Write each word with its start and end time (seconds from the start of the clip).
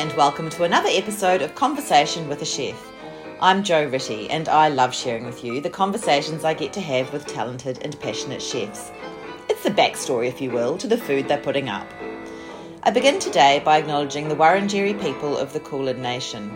and 0.00 0.16
welcome 0.16 0.48
to 0.48 0.64
another 0.64 0.88
episode 0.90 1.42
of 1.42 1.54
Conversation 1.54 2.26
with 2.26 2.40
a 2.40 2.44
Chef. 2.46 2.90
I'm 3.38 3.62
Jo 3.62 3.84
Ritty, 3.84 4.30
and 4.30 4.48
I 4.48 4.70
love 4.70 4.94
sharing 4.94 5.26
with 5.26 5.44
you 5.44 5.60
the 5.60 5.68
conversations 5.68 6.42
I 6.42 6.54
get 6.54 6.72
to 6.72 6.80
have 6.80 7.12
with 7.12 7.26
talented 7.26 7.80
and 7.82 8.00
passionate 8.00 8.40
chefs. 8.40 8.90
It's 9.50 9.62
the 9.62 9.68
backstory, 9.68 10.26
if 10.26 10.40
you 10.40 10.52
will, 10.52 10.78
to 10.78 10.86
the 10.86 10.96
food 10.96 11.28
they're 11.28 11.36
putting 11.36 11.68
up. 11.68 11.86
I 12.82 12.90
begin 12.92 13.18
today 13.18 13.60
by 13.62 13.76
acknowledging 13.76 14.26
the 14.30 14.36
Wurundjeri 14.36 14.98
people 15.02 15.36
of 15.36 15.52
the 15.52 15.60
Kulin 15.60 16.00
Nation, 16.00 16.50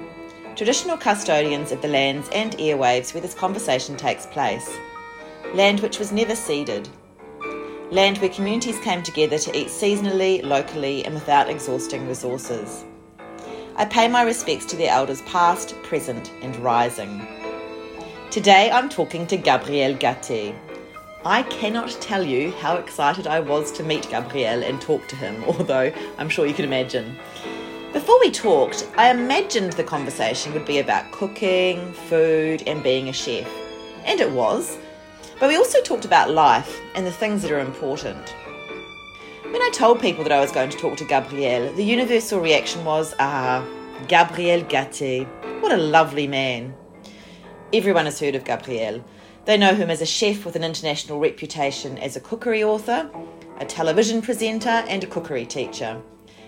traditional 0.56 0.96
custodians 0.96 1.70
of 1.70 1.82
the 1.82 1.88
lands 1.88 2.30
and 2.32 2.52
airwaves 2.52 3.12
where 3.12 3.20
this 3.20 3.34
conversation 3.34 3.94
takes 3.94 4.24
place. 4.24 4.74
Land 5.52 5.80
which 5.80 5.98
was 5.98 6.12
never 6.12 6.34
ceded, 6.34 6.88
land 7.90 8.16
where 8.16 8.30
communities 8.30 8.78
came 8.78 9.02
together 9.02 9.38
to 9.38 9.54
eat 9.54 9.68
seasonally, 9.68 10.42
locally, 10.42 11.04
and 11.04 11.12
without 11.12 11.50
exhausting 11.50 12.08
resources. 12.08 12.86
I 13.76 13.84
pay 13.84 14.06
my 14.06 14.22
respects 14.22 14.66
to 14.66 14.76
their 14.76 14.92
elders 14.92 15.22
past, 15.22 15.74
present, 15.82 16.30
and 16.42 16.54
rising. 16.58 17.26
Today 18.30 18.70
I'm 18.70 18.88
talking 18.88 19.26
to 19.26 19.36
Gabriel 19.36 19.94
Gaté. 19.94 20.54
I 21.24 21.42
cannot 21.42 21.90
tell 22.00 22.22
you 22.22 22.52
how 22.52 22.76
excited 22.76 23.26
I 23.26 23.40
was 23.40 23.72
to 23.72 23.82
meet 23.82 24.08
Gabriel 24.08 24.62
and 24.62 24.80
talk 24.80 25.08
to 25.08 25.16
him, 25.16 25.42
although 25.48 25.92
I'm 26.18 26.28
sure 26.28 26.46
you 26.46 26.54
can 26.54 26.64
imagine. 26.64 27.16
Before 27.92 28.20
we 28.20 28.30
talked, 28.30 28.88
I 28.96 29.10
imagined 29.10 29.72
the 29.72 29.82
conversation 29.82 30.52
would 30.52 30.66
be 30.66 30.78
about 30.78 31.10
cooking, 31.10 31.92
food, 31.94 32.62
and 32.68 32.80
being 32.80 33.08
a 33.08 33.12
chef. 33.12 33.50
And 34.04 34.20
it 34.20 34.30
was. 34.30 34.78
But 35.40 35.48
we 35.48 35.56
also 35.56 35.82
talked 35.82 36.04
about 36.04 36.30
life 36.30 36.80
and 36.94 37.04
the 37.04 37.10
things 37.10 37.42
that 37.42 37.50
are 37.50 37.58
important. 37.58 38.36
When 39.54 39.62
I 39.62 39.70
told 39.70 40.00
people 40.00 40.24
that 40.24 40.32
I 40.32 40.40
was 40.40 40.50
going 40.50 40.70
to 40.70 40.76
talk 40.76 40.96
to 40.96 41.04
Gabriel, 41.04 41.72
the 41.74 41.84
universal 41.84 42.40
reaction 42.40 42.84
was, 42.84 43.14
ah, 43.20 43.64
Gabriel 44.08 44.62
Gaté. 44.62 45.28
What 45.62 45.70
a 45.70 45.76
lovely 45.76 46.26
man. 46.26 46.74
Everyone 47.72 48.06
has 48.06 48.18
heard 48.18 48.34
of 48.34 48.42
Gabriel. 48.42 49.04
They 49.44 49.56
know 49.56 49.76
him 49.76 49.90
as 49.90 50.02
a 50.02 50.06
chef 50.06 50.44
with 50.44 50.56
an 50.56 50.64
international 50.64 51.20
reputation 51.20 51.98
as 51.98 52.16
a 52.16 52.20
cookery 52.20 52.64
author, 52.64 53.08
a 53.60 53.64
television 53.64 54.22
presenter, 54.22 54.82
and 54.88 55.04
a 55.04 55.06
cookery 55.06 55.46
teacher. 55.46 56.02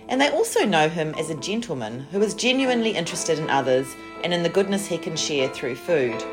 And 0.08 0.20
they 0.20 0.30
also 0.30 0.64
know 0.64 0.88
him 0.88 1.14
as 1.14 1.30
a 1.30 1.36
gentleman 1.36 2.08
who 2.10 2.20
is 2.22 2.34
genuinely 2.34 2.90
interested 2.90 3.38
in 3.38 3.48
others 3.48 3.86
and 4.24 4.34
in 4.34 4.42
the 4.42 4.48
goodness 4.48 4.84
he 4.84 4.98
can 4.98 5.14
share 5.14 5.48
through 5.50 5.76
food. 5.76 6.24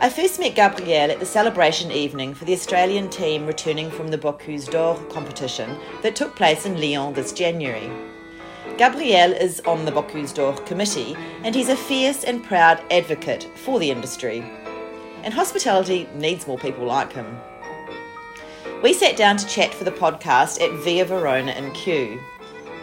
I 0.00 0.08
first 0.10 0.38
met 0.38 0.54
Gabriel 0.54 1.10
at 1.10 1.18
the 1.18 1.26
celebration 1.26 1.90
evening 1.90 2.32
for 2.32 2.44
the 2.44 2.52
Australian 2.52 3.10
team 3.10 3.48
returning 3.48 3.90
from 3.90 4.06
the 4.06 4.16
Bocuse 4.16 4.70
d'Or 4.70 4.94
competition 5.10 5.76
that 6.02 6.14
took 6.14 6.36
place 6.36 6.66
in 6.66 6.80
Lyon 6.80 7.14
this 7.14 7.32
January. 7.32 7.90
Gabriel 8.76 9.32
is 9.32 9.58
on 9.66 9.84
the 9.84 9.90
Bocuse 9.90 10.32
d'Or 10.32 10.52
committee 10.66 11.16
and 11.42 11.52
he's 11.52 11.68
a 11.68 11.74
fierce 11.74 12.22
and 12.22 12.44
proud 12.44 12.80
advocate 12.92 13.48
for 13.56 13.80
the 13.80 13.90
industry. 13.90 14.38
And 15.24 15.34
hospitality 15.34 16.08
needs 16.14 16.46
more 16.46 16.58
people 16.58 16.86
like 16.86 17.12
him. 17.12 17.36
We 18.84 18.92
sat 18.92 19.16
down 19.16 19.36
to 19.38 19.48
chat 19.48 19.74
for 19.74 19.82
the 19.82 19.90
podcast 19.90 20.60
at 20.60 20.84
Via 20.84 21.06
Verona 21.06 21.50
in 21.50 21.72
Kew. 21.72 22.20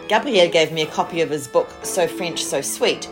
Gabriel 0.08 0.50
gave 0.50 0.70
me 0.70 0.82
a 0.82 0.86
copy 0.86 1.22
of 1.22 1.30
his 1.30 1.48
book, 1.48 1.70
So 1.82 2.06
French, 2.06 2.44
So 2.44 2.60
Sweet, 2.60 3.08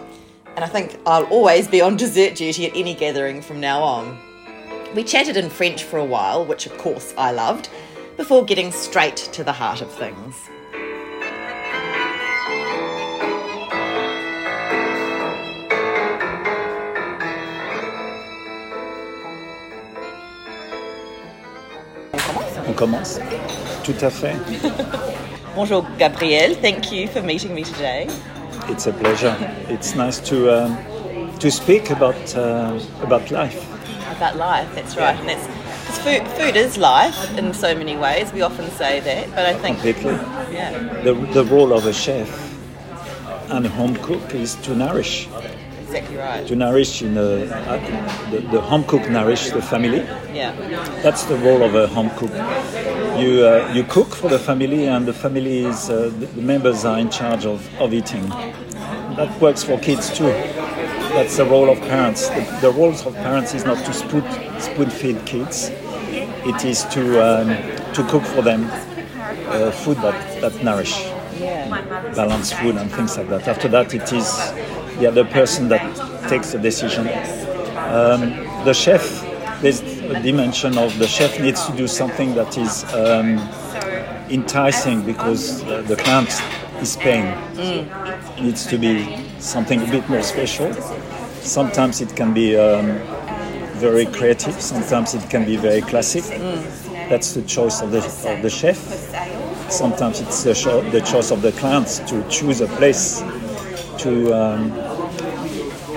and 0.56 0.64
I 0.64 0.68
think 0.68 0.98
I'll 1.04 1.24
always 1.24 1.66
be 1.66 1.80
on 1.80 1.96
dessert 1.96 2.36
duty 2.36 2.66
at 2.66 2.76
any 2.76 2.94
gathering 2.94 3.42
from 3.42 3.60
now 3.60 3.82
on. 3.82 4.18
We 4.94 5.02
chatted 5.02 5.36
in 5.36 5.50
French 5.50 5.82
for 5.82 5.98
a 5.98 6.04
while, 6.04 6.44
which 6.44 6.66
of 6.66 6.78
course 6.78 7.12
I 7.18 7.32
loved, 7.32 7.68
before 8.16 8.44
getting 8.44 8.70
straight 8.70 9.16
to 9.16 9.42
the 9.42 9.52
heart 9.52 9.82
of 9.82 9.90
things. 9.90 10.48
On 22.66 22.74
commence 22.74 23.18
Tout 23.82 23.92
à 24.00 24.10
fait. 24.10 24.36
Bonjour 25.54 25.86
Gabriel, 25.98 26.54
thank 26.54 26.90
you 26.90 27.08
for 27.08 27.20
meeting 27.22 27.54
me 27.54 27.64
today. 27.64 28.08
It's 28.68 28.86
a 28.86 28.92
pleasure. 28.92 29.36
It's 29.68 29.94
nice 29.94 30.18
to 30.30 30.36
um, 30.50 30.76
to 31.38 31.50
speak 31.50 31.90
about 31.90 32.36
uh, 32.36 32.78
about 33.02 33.30
life. 33.30 33.60
About 34.16 34.36
life, 34.36 34.68
that's 34.74 34.96
right. 34.96 35.18
And 35.18 35.28
that's 35.28 35.46
because 35.46 35.98
food, 35.98 36.22
food 36.38 36.56
is 36.56 36.78
life 36.78 37.38
in 37.38 37.52
so 37.54 37.74
many 37.74 37.96
ways. 37.96 38.32
We 38.32 38.42
often 38.42 38.70
say 38.70 39.00
that, 39.00 39.30
but 39.30 39.44
I 39.46 39.54
think 39.54 39.80
Completely. 39.80 40.12
yeah, 40.52 40.70
The, 41.02 41.14
the 41.32 41.44
role 41.44 41.72
of 41.72 41.86
a 41.86 41.92
chef 41.92 42.28
and 43.50 43.66
a 43.66 43.68
home 43.68 43.96
cook 43.96 44.34
is 44.34 44.54
to 44.66 44.74
nourish. 44.74 45.28
exactly 45.82 46.16
right. 46.16 46.46
To 46.46 46.56
nourish 46.56 47.02
in 47.02 47.16
a, 47.18 47.46
the, 48.30 48.40
the 48.50 48.60
home 48.60 48.84
cook 48.84 49.08
nourish 49.10 49.50
the 49.50 49.62
family. 49.62 50.06
Yeah, 50.32 50.52
That's 51.02 51.24
the 51.24 51.36
role 51.36 51.62
of 51.62 51.74
a 51.74 51.86
home 51.88 52.10
cook. 52.16 52.30
You 53.18 53.46
uh, 53.46 53.72
you 53.72 53.84
cook 53.84 54.08
for 54.08 54.28
the 54.28 54.38
family, 54.38 54.86
and 54.86 55.06
the 55.06 55.12
family 55.12 55.66
uh, 55.66 55.72
the, 55.72 56.28
members 56.36 56.84
are 56.84 56.98
in 56.98 57.10
charge 57.10 57.46
of, 57.46 57.62
of 57.80 57.94
eating. 57.94 58.28
That 59.16 59.40
works 59.40 59.62
for 59.62 59.78
kids 59.78 60.16
too. 60.16 60.32
That's 61.14 61.36
the 61.36 61.44
role 61.44 61.70
of 61.70 61.78
parents. 61.82 62.28
The, 62.28 62.58
the 62.60 62.70
roles 62.72 63.06
of 63.06 63.14
parents 63.14 63.54
is 63.54 63.64
not 63.64 63.78
to 63.84 63.92
spoon, 63.92 64.24
spoon 64.60 64.90
feed 64.90 65.24
kids. 65.26 65.70
It 65.70 66.64
is 66.64 66.84
to 66.86 67.02
um, 67.22 67.48
to 67.94 68.02
cook 68.08 68.24
for 68.24 68.42
them 68.42 68.68
uh, 69.46 69.70
food 69.70 69.98
that, 69.98 70.40
that 70.40 70.64
nourish, 70.64 71.00
yeah, 71.38 71.68
balanced 72.14 72.54
food 72.54 72.76
and 72.76 72.90
things 72.90 73.16
like 73.16 73.28
that. 73.28 73.46
After 73.46 73.68
that, 73.68 73.94
it 73.94 74.12
is 74.12 74.52
the 74.98 75.06
other 75.06 75.24
person 75.24 75.68
that 75.68 76.28
takes 76.28 76.52
the 76.52 76.58
decision. 76.58 77.06
Um, 77.76 78.64
the 78.64 78.74
chef, 78.74 79.20
there's 79.60 79.80
dimension 80.22 80.76
of 80.78 80.98
the 80.98 81.06
chef 81.06 81.40
needs 81.40 81.64
to 81.66 81.76
do 81.76 81.86
something 81.86 82.34
that 82.34 82.56
is 82.58 82.84
um, 82.94 83.38
enticing 84.30 85.02
because 85.04 85.62
the 85.64 85.96
client 85.96 86.30
is 86.80 86.96
paying. 86.96 87.26
It 87.56 88.42
needs 88.42 88.66
to 88.66 88.78
be 88.78 89.18
something 89.38 89.82
a 89.82 89.90
bit 89.90 90.08
more 90.08 90.22
special. 90.22 90.72
Sometimes 91.40 92.00
it 92.00 92.16
can 92.16 92.32
be 92.34 92.56
um, 92.56 92.98
very 93.74 94.06
creative. 94.06 94.60
Sometimes 94.60 95.14
it 95.14 95.28
can 95.30 95.44
be 95.44 95.56
very 95.56 95.80
classic. 95.80 96.24
That's 97.08 97.34
the 97.34 97.42
choice 97.42 97.80
of 97.80 97.90
the, 97.90 97.98
of 97.98 98.42
the 98.42 98.50
chef. 98.50 98.78
Sometimes 99.70 100.20
it's 100.20 100.42
the, 100.42 100.54
the 100.92 101.00
choice 101.00 101.30
of 101.30 101.42
the 101.42 101.52
clients 101.52 101.98
to 102.10 102.26
choose 102.28 102.60
a 102.60 102.66
place 102.66 103.22
to. 103.98 104.34
Um, 104.34 104.83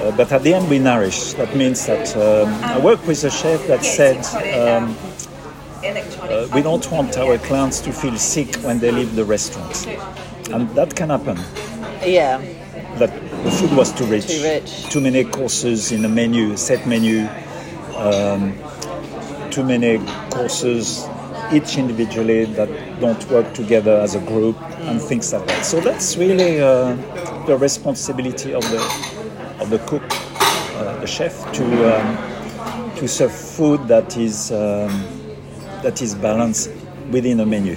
uh, 0.07 0.16
but 0.18 0.31
at 0.31 0.44
the 0.44 0.53
end, 0.53 0.69
we 0.69 0.79
nourish. 0.79 1.34
That 1.34 1.56
means 1.56 1.85
that 1.85 2.16
um, 2.16 2.53
I 2.63 2.79
work 2.79 3.06
with 3.07 3.23
a 3.23 3.29
chef 3.29 3.68
that 3.68 3.84
said 3.84 4.18
um, 4.56 4.95
uh, 5.84 6.47
we 6.53 6.62
don't 6.62 6.90
want 6.91 7.18
our 7.18 7.38
clients 7.38 7.79
to 7.81 7.91
feel 7.91 8.18
sick 8.18 8.56
when 8.57 8.79
they 8.79 8.91
leave 8.91 9.16
the 9.16 9.25
restaurant, 9.25 9.85
and 10.51 10.69
that 10.75 10.95
can 10.95 11.09
happen. 11.09 11.38
yeah, 12.06 12.38
That 12.97 13.12
the 13.44 13.51
food 13.51 13.73
was 13.78 13.91
too 13.94 14.06
rich, 14.06 14.28
Too 14.28 14.44
rich. 14.44 14.90
too 14.90 15.01
many 15.01 15.23
courses 15.23 15.91
in 15.91 16.03
a 16.06 16.09
menu, 16.09 16.57
set 16.57 16.88
menu, 16.88 17.28
um, 17.95 18.53
too 19.51 19.63
many 19.63 20.00
courses 20.29 21.07
each 21.53 21.78
individually 21.78 22.44
that 22.45 22.69
don't 23.00 23.24
work 23.29 23.53
together 23.53 23.95
as 24.01 24.16
a 24.16 24.19
group 24.19 24.59
and 24.81 25.01
things 25.01 25.31
like 25.31 25.45
that. 25.47 25.63
So 25.63 25.79
that's 25.79 26.18
really 26.18 26.59
uh, 26.59 26.95
the 27.45 27.57
responsibility 27.57 28.53
of 28.53 28.63
the 28.69 28.79
of 29.59 29.69
the 29.69 29.79
cook, 29.79 30.03
uh, 30.12 30.97
the 31.00 31.07
chef, 31.07 31.51
to 31.53 31.66
um, 31.97 32.95
to 32.95 33.07
serve 33.07 33.31
food 33.31 33.88
that 33.88 34.18
is 34.18 34.51
um, 34.51 35.06
that 35.83 36.01
is 36.01 36.15
balanced 36.15 36.71
within 37.12 37.39
a 37.39 37.45
menu. 37.45 37.75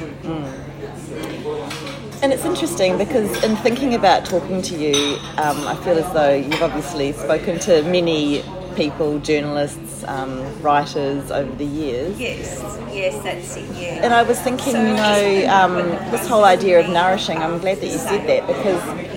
And 2.23 2.35
it's 2.35 2.44
interesting 2.44 2.99
because 2.99 3.43
in 3.43 3.56
thinking 3.56 3.94
about 3.94 4.27
talking 4.27 4.61
to 4.62 4.77
you, 4.77 5.17
um, 5.38 5.67
I 5.67 5.75
feel 5.77 5.97
as 5.99 6.12
though 6.12 6.35
you've 6.35 6.62
obviously 6.62 7.12
spoken 7.12 7.59
to 7.61 7.83
many 7.85 8.44
people, 8.76 9.19
journalists, 9.21 10.05
um, 10.05 10.41
writers 10.61 11.31
over 11.31 11.50
the 11.56 11.65
years. 11.65 12.21
Yes, 12.21 12.61
yes, 12.93 13.23
that's 13.25 13.56
it, 13.56 13.65
yeah. 13.75 14.05
And 14.05 14.12
I 14.12 14.23
was 14.23 14.38
thinking, 14.41 14.75
you 14.75 14.94
know, 14.94 15.47
um, 15.49 15.76
this 16.11 16.26
whole 16.29 16.44
idea 16.44 16.81
of 16.81 16.91
nourishing, 16.91 17.38
I'm 17.38 17.59
glad 17.59 17.79
that 17.79 17.87
you 17.87 17.99
said 17.99 18.26
that 18.29 18.47
because 18.47 19.10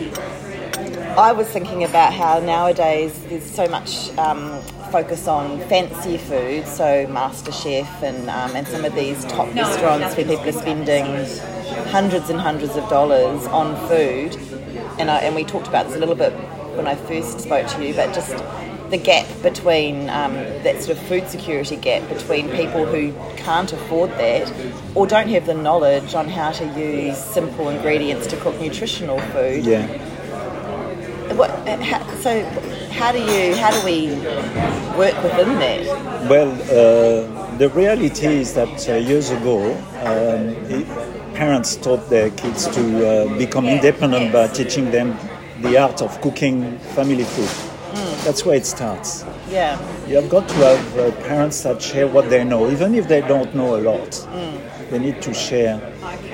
I 1.17 1.31
was 1.31 1.47
thinking 1.47 1.83
about 1.83 2.11
how 2.11 2.39
nowadays 2.39 3.13
there's 3.25 3.45
so 3.45 3.67
much 3.67 4.09
um, 4.17 4.59
focus 4.91 5.27
on 5.27 5.59
fancy 5.69 6.17
food, 6.17 6.65
so 6.65 7.05
MasterChef 7.05 8.01
and, 8.01 8.31
um, 8.31 8.55
and 8.55 8.67
some 8.67 8.83
of 8.83 8.95
these 8.95 9.23
top 9.25 9.53
restaurants 9.53 10.17
where 10.17 10.25
people 10.25 10.49
are 10.49 10.51
spending 10.51 11.05
hundreds 11.91 12.31
and 12.31 12.39
hundreds 12.39 12.75
of 12.75 12.89
dollars 12.89 13.45
on 13.47 13.75
food. 13.87 14.35
And, 14.99 15.11
I, 15.11 15.19
and 15.19 15.35
we 15.35 15.43
talked 15.43 15.67
about 15.67 15.85
this 15.85 15.95
a 15.95 15.99
little 15.99 16.15
bit 16.15 16.33
when 16.75 16.87
I 16.87 16.95
first 16.95 17.41
spoke 17.41 17.67
to 17.67 17.85
you, 17.85 17.93
but 17.93 18.11
just 18.15 18.35
the 18.89 18.97
gap 18.97 19.27
between 19.43 20.09
um, 20.09 20.33
that 20.33 20.81
sort 20.81 20.97
of 20.97 21.03
food 21.05 21.27
security 21.27 21.75
gap 21.75 22.07
between 22.09 22.49
people 22.49 22.87
who 22.87 23.13
can't 23.37 23.71
afford 23.71 24.09
that 24.11 24.51
or 24.95 25.05
don't 25.05 25.27
have 25.27 25.45
the 25.45 25.53
knowledge 25.53 26.15
on 26.15 26.27
how 26.27 26.51
to 26.51 26.65
use 26.79 27.17
simple 27.17 27.69
ingredients 27.69 28.25
to 28.27 28.37
cook 28.37 28.59
nutritional 28.59 29.19
food 29.19 29.63
Yeah. 29.63 29.87
What, 31.43 32.21
so 32.21 32.43
how 32.91 33.11
do 33.11 33.19
you 33.19 33.55
how 33.55 33.71
do 33.71 33.85
we 33.85 34.15
work 34.97 35.15
within 35.23 35.59
that? 35.59 36.29
Well, 36.29 36.51
uh, 36.51 37.57
the 37.57 37.69
reality 37.69 38.27
is 38.27 38.53
that 38.53 38.89
uh, 38.89 38.95
years 38.95 39.31
ago, 39.31 39.73
um, 40.01 40.55
it, 40.71 40.87
parents 41.35 41.75
taught 41.75 42.09
their 42.09 42.29
kids 42.31 42.67
to 42.67 42.83
uh, 43.07 43.37
become 43.37 43.65
independent 43.65 44.31
by 44.31 44.47
teaching 44.47 44.91
them 44.91 45.17
the 45.61 45.77
art 45.77 46.01
of 46.01 46.19
cooking 46.21 46.77
family 46.95 47.23
food. 47.23 47.49
Mm. 47.93 48.23
That's 48.23 48.45
where 48.45 48.55
it 48.55 48.65
starts. 48.65 49.25
Yeah. 49.49 49.77
You 50.07 50.15
have 50.15 50.29
got 50.29 50.47
to 50.47 50.55
have 50.55 50.97
uh, 50.97 51.11
parents 51.27 51.61
that 51.63 51.81
share 51.81 52.07
what 52.07 52.29
they 52.29 52.43
know, 52.43 52.71
even 52.71 52.95
if 52.95 53.07
they 53.07 53.21
don't 53.21 53.53
know 53.53 53.75
a 53.75 53.81
lot. 53.81 54.09
Mm. 54.09 54.89
They 54.89 54.99
need 54.99 55.21
to 55.23 55.33
share 55.33 55.79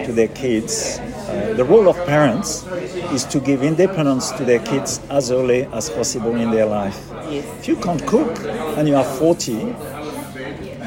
to 0.05 0.11
their 0.11 0.27
kids. 0.29 0.99
Uh, 1.29 1.53
the 1.53 1.63
role 1.63 1.87
of 1.87 1.95
parents 2.05 2.65
is 3.13 3.23
to 3.25 3.39
give 3.39 3.61
independence 3.61 4.31
to 4.31 4.43
their 4.43 4.59
kids 4.59 4.99
as 5.09 5.29
early 5.31 5.65
as 5.65 5.89
possible 5.89 6.35
in 6.35 6.49
their 6.49 6.65
life. 6.65 6.97
Yes. 7.29 7.45
If 7.59 7.67
you 7.67 7.75
can't 7.75 8.03
cook 8.07 8.39
and 8.77 8.87
you 8.87 8.95
are 8.95 9.03
40, 9.03 9.51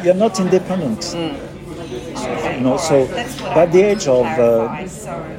you're 0.05 0.15
not 0.15 0.41
independent. 0.41 0.99
Mm. 1.01 1.53
You 2.57 2.61
know, 2.61 2.77
so 2.77 3.07
by 3.55 3.67
the 3.67 3.83
age 3.83 4.07
of 4.09 4.27
uh, 4.27 4.67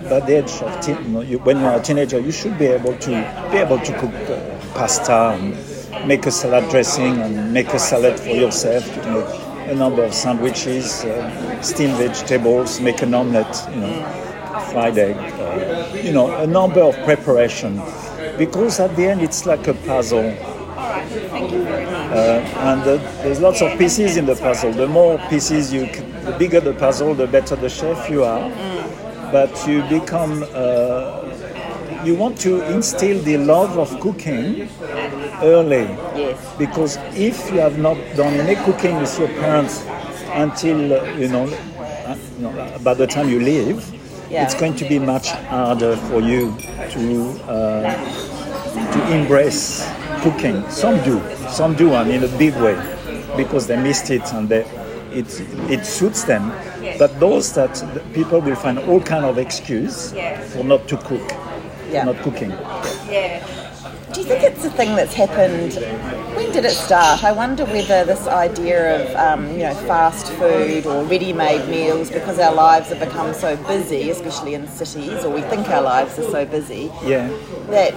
by 0.09 0.19
the 0.21 0.37
age 0.43 0.51
of 0.61 0.81
teen, 0.81 0.97
you 1.03 1.09
know, 1.09 1.21
you, 1.21 1.39
when 1.39 1.59
you 1.59 1.65
are 1.65 1.79
a 1.79 1.81
teenager, 1.81 2.19
you 2.19 2.31
should 2.31 2.57
be 2.57 2.65
able 2.65 2.95
to 2.97 3.09
be 3.51 3.57
able 3.57 3.79
to 3.79 3.99
cook 3.99 4.13
uh, 4.29 4.73
pasta 4.73 5.37
and 5.37 6.07
make 6.07 6.25
a 6.25 6.31
salad 6.31 6.69
dressing 6.69 7.19
and 7.21 7.53
make 7.53 7.67
a 7.73 7.79
salad 7.79 8.19
for 8.19 8.29
yourself. 8.29 8.85
You 8.95 9.03
make 9.11 9.69
a 9.69 9.75
number 9.75 10.03
of 10.03 10.13
sandwiches, 10.13 11.03
uh, 11.05 11.61
steamed 11.61 11.97
vegetables, 11.97 12.79
make 12.79 13.01
an 13.01 13.13
omelette, 13.13 13.67
you 13.71 13.81
know, 13.81 14.22
fried 14.73 14.97
egg, 14.97 15.15
uh, 15.15 15.95
you 16.03 16.11
know, 16.11 16.35
a 16.37 16.47
number 16.47 16.81
of 16.81 16.95
preparation. 17.05 17.79
Because 18.37 18.79
at 18.79 18.95
the 18.95 19.05
end, 19.05 19.21
it's 19.21 19.45
like 19.45 19.67
a 19.67 19.75
puzzle. 19.75 20.35
Uh, 22.13 22.41
and 22.69 22.81
uh, 22.81 22.97
there's 23.21 23.39
lots 23.39 23.61
of 23.61 23.77
pieces 23.77 24.17
in 24.17 24.25
the 24.25 24.35
puzzle. 24.35 24.71
The 24.71 24.87
more 24.87 25.19
pieces 25.29 25.71
you, 25.71 25.85
the 26.25 26.35
bigger 26.39 26.59
the 26.59 26.73
puzzle, 26.73 27.13
the 27.13 27.27
better 27.27 27.55
the 27.55 27.69
chef 27.69 28.09
you 28.09 28.23
are. 28.23 28.49
But 29.31 29.51
you 29.67 29.83
become, 29.83 30.43
uh, 30.53 32.03
you 32.03 32.15
want 32.15 32.37
to 32.39 32.63
instill 32.73 33.21
the 33.23 33.37
love 33.37 33.77
of 33.77 33.99
cooking 33.99 34.67
early. 35.41 35.87
Because 36.57 36.97
if 37.15 37.51
you 37.51 37.59
have 37.59 37.77
not 37.77 37.97
done 38.15 38.33
any 38.33 38.55
cooking 38.65 38.97
with 38.97 39.17
your 39.19 39.29
parents 39.29 39.85
until 40.33 40.77
you 41.19 41.27
know, 41.29 41.45
uh, 41.45 42.17
you 42.37 42.43
know, 42.43 42.79
by 42.83 42.93
the 42.95 43.07
time 43.07 43.29
you 43.29 43.39
leave, 43.39 44.02
Yeah. 44.33 44.43
it's 44.45 44.55
going 44.55 44.75
to 44.77 44.85
be 44.89 44.97
much 44.97 45.29
harder 45.29 45.95
for 46.09 46.19
you 46.19 46.57
to 46.91 47.03
uh, 47.47 47.93
to 48.93 49.15
embrace 49.15 49.87
cooking. 50.21 50.67
Some 50.69 51.03
do, 51.03 51.21
some 51.49 51.75
do, 51.75 51.93
and 51.93 52.09
in 52.11 52.23
a 52.23 52.27
big 52.39 52.55
way, 52.55 52.75
because 53.37 53.67
they 53.67 53.77
missed 53.77 54.09
it 54.09 54.23
and 54.33 54.49
they, 54.49 54.61
it 55.11 55.27
it 55.69 55.85
suits 55.85 56.23
them. 56.23 56.51
But 56.97 57.19
those 57.19 57.53
that 57.53 57.73
people 58.13 58.39
will 58.41 58.55
find 58.55 58.79
all 58.79 59.01
kind 59.01 59.25
of 59.25 59.37
excuse 59.37 60.13
for 60.53 60.63
not 60.63 60.87
to 60.87 60.97
cook, 60.97 61.31
Yeah. 61.91 62.05
not 62.05 62.17
cooking. 62.23 62.49
Yeah. 63.11 63.45
Do 64.13 64.21
you 64.21 64.27
think 64.27 64.43
it's 64.43 64.63
a 64.63 64.69
thing 64.69 64.95
that's 64.95 65.13
happened? 65.15 65.73
When 66.35 66.51
did 66.51 66.65
it 66.65 66.71
start? 66.71 67.23
I 67.23 67.31
wonder 67.31 67.65
whether 67.65 68.05
this 68.05 68.27
idea 68.27 69.01
of 69.01 69.15
um, 69.15 69.51
you 69.53 69.59
know 69.63 69.73
fast 69.73 70.27
food 70.33 70.85
or 70.85 71.03
ready-made 71.03 71.67
meals, 71.67 72.11
because 72.11 72.37
our 72.37 72.53
lives 72.53 72.89
have 72.89 72.99
become 72.99 73.33
so 73.33 73.55
busy, 73.67 74.11
especially 74.11 74.53
in 74.53 74.67
cities, 74.67 75.25
or 75.25 75.33
we 75.33 75.41
think 75.41 75.67
our 75.69 75.81
lives 75.81 76.19
are 76.19 76.29
so 76.29 76.45
busy, 76.45 76.91
Yeah. 77.03 77.27
that 77.69 77.95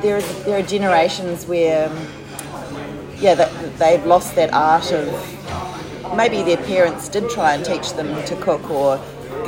there 0.00 0.16
is 0.16 0.44
there 0.44 0.58
are 0.58 0.62
generations 0.62 1.46
where 1.46 1.90
yeah 3.18 3.34
that 3.34 3.50
they've 3.78 4.04
lost 4.06 4.36
that 4.36 4.52
art 4.54 4.90
of 4.92 5.06
maybe 6.16 6.42
their 6.42 6.56
parents 6.64 7.08
did 7.08 7.28
try 7.28 7.52
and 7.54 7.64
teach 7.64 7.92
them 7.92 8.24
to 8.24 8.36
cook 8.36 8.70
or 8.70 8.98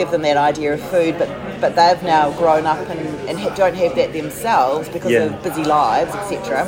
give 0.01 0.11
them 0.11 0.23
that 0.23 0.39
idea 0.51 0.73
of 0.73 0.81
food 0.95 1.15
but 1.19 1.29
but 1.61 1.71
they've 1.79 2.03
now 2.03 2.25
grown 2.43 2.65
up 2.73 2.79
and, 2.93 3.01
and 3.29 3.39
ha- 3.39 3.55
don't 3.63 3.75
have 3.85 3.95
that 4.01 4.11
themselves 4.21 4.89
because 4.97 5.11
Yeah. 5.13 5.25
of 5.37 5.43
busy 5.49 5.65
lives 5.65 6.13
etc 6.21 6.65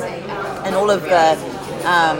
and 0.65 0.75
all 0.75 0.89
of 0.97 1.01
the 1.13 1.27
um, 1.95 2.19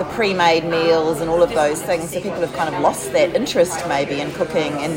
the 0.00 0.06
pre-made 0.16 0.64
meals 0.76 1.20
and 1.20 1.28
all 1.32 1.42
of 1.42 1.50
those 1.62 1.82
things 1.82 2.10
so 2.12 2.20
people 2.20 2.40
have 2.46 2.54
kind 2.60 2.72
of 2.72 2.80
lost 2.80 3.12
that 3.12 3.34
interest 3.40 3.76
maybe 3.88 4.20
in 4.24 4.30
cooking 4.40 4.72
and 4.86 4.94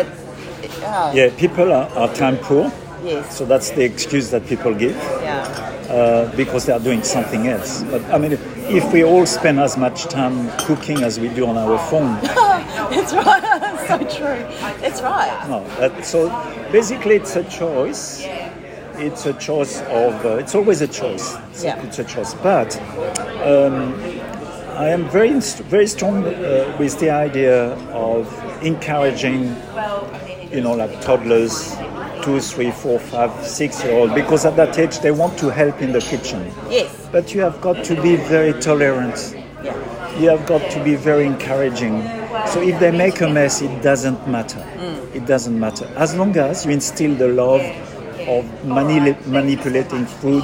it, 0.00 0.06
it, 0.66 0.70
oh, 0.84 1.10
Yeah, 1.18 1.28
people 1.44 1.72
are, 1.78 1.88
are 2.00 2.10
time 2.14 2.36
poor, 2.48 2.64
yes 3.02 3.24
so 3.36 3.42
that's 3.52 3.70
the 3.70 3.84
excuse 3.92 4.26
that 4.34 4.42
people 4.52 4.72
give. 4.84 4.96
yeah 5.28 5.68
uh, 5.90 6.24
because 6.36 6.62
they 6.66 6.72
are 6.72 6.80
doing 6.90 7.02
something 7.02 7.48
else. 7.48 7.82
But 7.92 8.02
I 8.14 8.16
mean, 8.16 8.32
if 8.78 8.84
we 8.94 9.04
all 9.04 9.26
spend 9.26 9.60
as 9.60 9.76
much 9.76 10.04
time 10.04 10.36
cooking 10.66 11.02
as 11.02 11.20
we 11.20 11.28
do 11.38 11.42
on 11.46 11.56
our 11.58 11.76
phone, 11.90 12.14
That's 12.92 13.12
right. 13.12 13.71
That's 13.88 14.14
so 14.14 14.18
true. 14.18 14.44
That's 14.80 15.02
right. 15.02 15.48
no, 15.48 15.64
that, 15.78 16.04
so 16.04 16.28
basically 16.70 17.16
it's 17.16 17.36
a 17.36 17.44
choice. 17.44 18.24
It's 18.96 19.26
a 19.26 19.32
choice 19.34 19.80
of. 19.82 20.24
Uh, 20.24 20.36
it's 20.36 20.54
always 20.54 20.80
a 20.82 20.88
choice. 20.88 21.36
It's, 21.50 21.64
Yeah. 21.64 21.82
it's 21.82 21.98
a 21.98 22.04
choice. 22.04 22.34
But 22.34 22.76
um, 23.42 23.94
I 24.76 24.88
am 24.88 25.08
very 25.08 25.38
very 25.70 25.86
strong 25.86 26.24
uh, 26.26 26.76
with 26.78 26.98
the 27.00 27.10
idea 27.10 27.72
of 27.92 28.26
encouraging, 28.62 29.56
you 30.52 30.60
know, 30.60 30.74
like 30.74 31.00
toddlers, 31.00 31.74
two, 32.22 32.38
three, 32.40 32.70
four, 32.70 32.98
five, 32.98 33.32
six 33.46 33.82
year 33.82 33.94
old, 33.98 34.14
because 34.14 34.44
at 34.44 34.56
that 34.56 34.78
age 34.78 34.98
they 35.00 35.10
want 35.10 35.38
to 35.38 35.48
help 35.48 35.80
in 35.80 35.92
the 35.92 36.00
kitchen. 36.00 36.52
Yes. 36.70 37.08
But 37.10 37.34
you 37.34 37.40
have 37.40 37.60
got 37.60 37.84
to 37.86 38.00
be 38.00 38.16
very 38.16 38.52
tolerant. 38.60 39.34
Yeah. 39.64 40.18
You 40.20 40.28
have 40.28 40.46
got 40.46 40.70
to 40.72 40.84
be 40.84 40.94
very 40.96 41.24
encouraging. 41.26 42.02
So 42.52 42.60
if 42.60 42.78
they 42.80 42.90
make 42.90 43.20
a 43.20 43.28
mess, 43.28 43.62
it 43.62 43.82
doesn't 43.82 44.26
matter. 44.28 44.64
It 45.14 45.26
doesn't 45.26 45.58
matter. 45.58 45.86
As 45.96 46.14
long 46.14 46.36
as 46.36 46.64
you 46.64 46.72
instill 46.72 47.14
the 47.14 47.28
love 47.28 47.60
of 48.28 48.64
mani- 48.64 49.16
manipulating 49.26 50.06
food, 50.06 50.42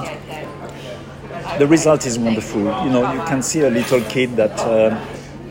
the 1.59 1.67
result 1.67 2.07
is 2.07 2.19
wonderful. 2.19 2.61
You 2.61 2.91
know, 2.91 3.13
you 3.13 3.21
can 3.23 3.43
see 3.43 3.61
a 3.63 3.71
little 3.71 4.01
kid 4.03 4.37
that 4.37 4.59
uh, 4.61 4.99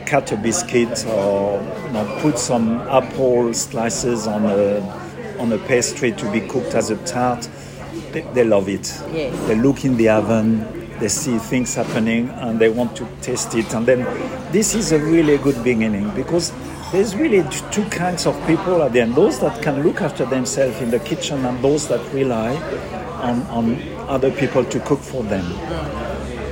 cut 0.06 0.32
a 0.32 0.38
biscuit 0.38 1.06
or 1.08 1.62
you 1.88 1.92
know, 1.94 2.20
put 2.22 2.38
some 2.38 2.80
apple 2.90 3.54
slices 3.54 4.28
on 4.28 4.46
a 4.46 4.80
on 5.40 5.52
a 5.54 5.58
pastry 5.60 6.12
to 6.12 6.32
be 6.32 6.42
cooked 6.42 6.74
as 6.76 6.90
a 6.90 6.98
tart. 7.06 7.48
They, 8.12 8.22
they 8.34 8.44
love 8.44 8.70
it. 8.70 8.88
Yes. 9.12 9.48
They 9.48 9.56
look 9.56 9.86
in 9.86 9.98
the 9.98 10.10
oven, 10.10 10.66
they 11.00 11.08
see 11.08 11.38
things 11.38 11.76
happening, 11.76 12.30
and 12.30 12.60
they 12.60 12.70
want 12.70 12.96
to 12.98 13.08
test 13.22 13.56
it. 13.56 13.74
And 13.74 13.86
then 13.86 14.04
this 14.52 14.76
is 14.76 14.92
a 14.92 15.00
really 15.00 15.38
good 15.38 15.64
beginning 15.64 16.10
because 16.16 16.52
there's 16.92 17.16
really 17.16 17.44
two 17.72 17.84
kinds 17.90 18.26
of 18.26 18.36
people 18.48 18.82
at 18.82 18.94
the 18.94 19.02
end 19.02 19.14
those 19.16 19.40
that 19.40 19.62
can 19.62 19.84
look 19.84 20.02
after 20.02 20.26
themselves 20.26 20.80
in 20.82 20.90
the 20.90 21.00
kitchen, 21.00 21.46
and 21.46 21.64
those 21.64 21.88
that 21.88 22.02
rely 22.14 22.56
on, 23.22 23.42
on 23.44 23.82
other 24.08 24.32
people 24.32 24.64
to 24.66 24.80
cook 24.82 25.00
for 25.00 25.24
them. 25.24 25.46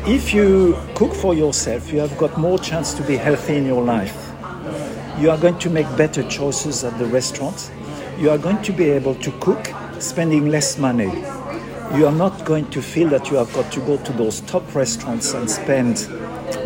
If 0.08 0.34
you 0.34 0.78
cook 0.94 1.14
for 1.14 1.34
yourself, 1.34 1.92
you 1.92 2.00
have 2.00 2.16
got 2.18 2.38
more 2.38 2.60
chance 2.60 2.94
to 2.94 3.04
be 3.04 3.18
healthy 3.18 3.56
in 3.56 3.66
your 3.66 3.84
life. 3.84 4.32
You 5.20 5.32
are 5.32 5.38
going 5.38 5.58
to 5.60 5.70
make 5.70 5.88
better 5.98 6.22
choices 6.30 6.84
at 6.84 6.98
the 7.00 7.06
restaurant. 7.06 7.72
You 8.20 8.30
are 8.30 8.38
going 8.38 8.62
to 8.64 8.72
be 8.72 8.86
able 8.90 9.16
to 9.16 9.32
cook 9.40 9.68
spending 10.00 10.50
less 10.50 10.78
money. 10.78 11.10
You 11.94 12.08
are 12.08 12.12
not 12.12 12.44
going 12.46 12.70
to 12.72 12.82
feel 12.82 13.08
that 13.10 13.30
you 13.30 13.38
have 13.38 13.54
got 13.54 13.72
to 13.72 13.80
go 13.82 13.98
to 13.98 14.14
those 14.14 14.42
top 14.42 14.76
restaurants 14.76 15.34
and 15.34 15.50
spend 15.50 16.10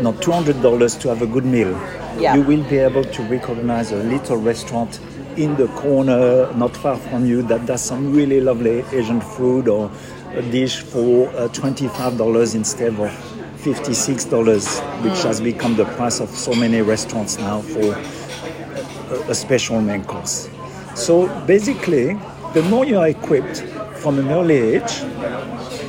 not 0.02 0.16
$200 0.16 1.00
to 1.02 1.10
have 1.10 1.22
a 1.22 1.28
good 1.28 1.46
meal. 1.46 1.72
Yeah. 2.18 2.36
You 2.36 2.42
will 2.42 2.64
be 2.68 2.78
able 2.78 3.04
to 3.04 3.24
recognize 3.24 3.92
a 3.92 3.98
little 3.98 4.38
restaurant 4.38 5.00
in 5.38 5.56
the 5.56 5.68
corner, 5.70 6.52
not 6.54 6.76
far 6.76 6.98
from 6.98 7.26
you, 7.26 7.44
that 7.44 7.66
does 7.66 7.82
some 7.82 8.14
really 8.14 8.42
lovely 8.42 8.84
Asian 8.92 9.22
food 9.22 9.68
or 9.68 9.92
a 10.34 10.42
dish 10.42 10.80
for 10.82 11.30
uh, 11.30 11.48
$25 11.50 12.56
instead 12.56 12.94
of 12.94 13.10
$56, 13.62 15.04
which 15.04 15.22
has 15.24 15.42
become 15.42 15.76
the 15.76 15.86
price 15.86 16.20
of 16.20 16.30
so 16.30 16.54
many 16.56 16.82
restaurants 16.82 17.38
now 17.38 17.62
for 17.62 17.94
a, 17.94 19.30
a 19.30 19.36
special 19.36 19.82
main 19.82 20.04
course. 20.06 20.50
So 20.96 21.28
basically, 21.46 22.14
the 22.54 22.64
more 22.70 22.86
you 22.86 22.98
are 22.98 23.10
equipped 23.10 23.64
from 24.00 24.18
an 24.18 24.30
early 24.32 24.56
age, 24.56 25.02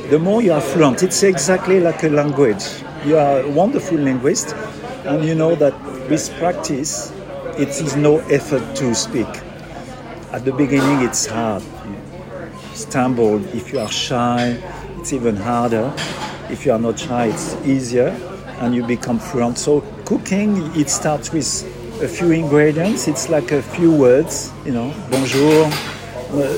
the 0.09 0.19
more 0.19 0.41
you 0.41 0.51
are 0.51 0.61
fluent. 0.61 1.01
It's 1.01 1.23
exactly 1.23 1.79
like 1.79 2.03
a 2.03 2.09
language. 2.09 2.63
You 3.05 3.17
are 3.17 3.39
a 3.39 3.49
wonderful 3.49 3.97
linguist, 3.97 4.53
and 5.05 5.23
you 5.23 5.33
know 5.33 5.55
that 5.55 5.73
with 6.09 6.29
practice, 6.37 7.13
it 7.57 7.69
is 7.69 7.95
no 7.95 8.19
effort 8.29 8.75
to 8.75 8.93
speak. 8.93 9.27
At 10.31 10.43
the 10.45 10.51
beginning, 10.51 11.01
it's 11.01 11.25
hard. 11.25 11.63
You 11.63 11.95
stumble. 12.73 13.43
If 13.55 13.71
you 13.71 13.79
are 13.79 13.91
shy, 13.91 14.59
it's 14.99 15.13
even 15.13 15.35
harder. 15.35 15.93
If 16.49 16.65
you 16.65 16.73
are 16.73 16.79
not 16.79 16.99
shy, 16.99 17.27
it's 17.27 17.55
easier, 17.65 18.09
and 18.59 18.75
you 18.75 18.85
become 18.85 19.19
fluent. 19.19 19.57
So 19.57 19.81
cooking, 20.05 20.57
it 20.75 20.89
starts 20.89 21.31
with 21.31 21.47
a 22.01 22.07
few 22.07 22.31
ingredients. 22.31 23.07
It's 23.07 23.29
like 23.29 23.51
a 23.51 23.61
few 23.61 23.91
words. 23.91 24.51
You 24.65 24.73
know, 24.73 24.93
bonjour, 25.09 25.71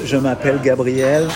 je 0.06 0.18
m'appelle 0.18 0.60
Gabriel. 0.63 1.27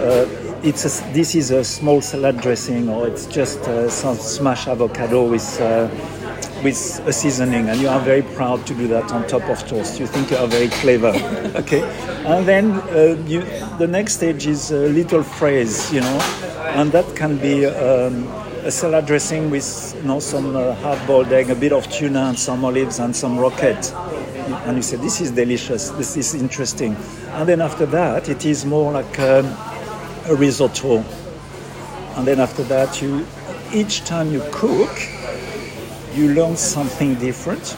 Uh, 0.00 0.26
it's 0.62 0.84
a, 0.84 1.12
this 1.12 1.34
is 1.34 1.50
a 1.50 1.62
small 1.62 2.00
salad 2.00 2.40
dressing, 2.40 2.88
or 2.88 3.06
it's 3.06 3.26
just 3.26 3.60
uh, 3.68 3.88
some 3.88 4.16
smashed 4.16 4.68
avocado 4.68 5.24
with 5.24 5.60
uh, 5.60 5.88
with 6.62 7.02
a 7.06 7.12
seasoning, 7.12 7.68
and 7.68 7.80
you 7.80 7.88
are 7.88 8.00
very 8.00 8.22
proud 8.22 8.66
to 8.66 8.74
do 8.74 8.88
that 8.88 9.12
on 9.12 9.26
top 9.26 9.48
of 9.48 9.66
toast. 9.66 10.00
You 10.00 10.06
think 10.06 10.30
you 10.30 10.38
are 10.38 10.46
very 10.48 10.68
clever, 10.68 11.08
okay? 11.56 11.82
And 12.24 12.46
then 12.46 12.72
uh, 12.72 13.22
you, 13.26 13.42
the 13.78 13.86
next 13.86 14.14
stage 14.14 14.46
is 14.46 14.70
a 14.70 14.88
little 14.88 15.22
phrase, 15.22 15.92
you 15.92 16.00
know, 16.00 16.18
and 16.74 16.90
that 16.92 17.14
can 17.16 17.36
be. 17.38 17.66
Um, 17.66 18.26
a 18.64 18.70
salad 18.70 19.04
dressing 19.04 19.50
with 19.50 19.94
you 19.96 20.08
know, 20.08 20.18
some 20.18 20.56
uh, 20.56 20.74
hard-boiled 20.76 21.30
egg, 21.30 21.50
a 21.50 21.54
bit 21.54 21.70
of 21.70 21.86
tuna, 21.90 22.20
and 22.30 22.38
some 22.38 22.64
olives 22.64 22.98
and 22.98 23.14
some 23.14 23.38
rocket. 23.38 23.76
And 24.66 24.76
you 24.76 24.82
say, 24.82 24.96
"This 24.96 25.20
is 25.20 25.30
delicious. 25.30 25.90
This 25.90 26.16
is 26.16 26.34
interesting." 26.34 26.96
And 27.32 27.48
then 27.48 27.60
after 27.60 27.86
that, 27.86 28.28
it 28.28 28.44
is 28.44 28.64
more 28.64 28.92
like 28.92 29.18
um, 29.18 29.46
a 30.26 30.34
risotto. 30.34 31.04
And 32.16 32.26
then 32.26 32.40
after 32.40 32.62
that, 32.64 33.00
you 33.02 33.26
each 33.72 34.04
time 34.04 34.32
you 34.32 34.42
cook, 34.52 34.90
you 36.14 36.32
learn 36.34 36.56
something 36.56 37.14
different. 37.16 37.76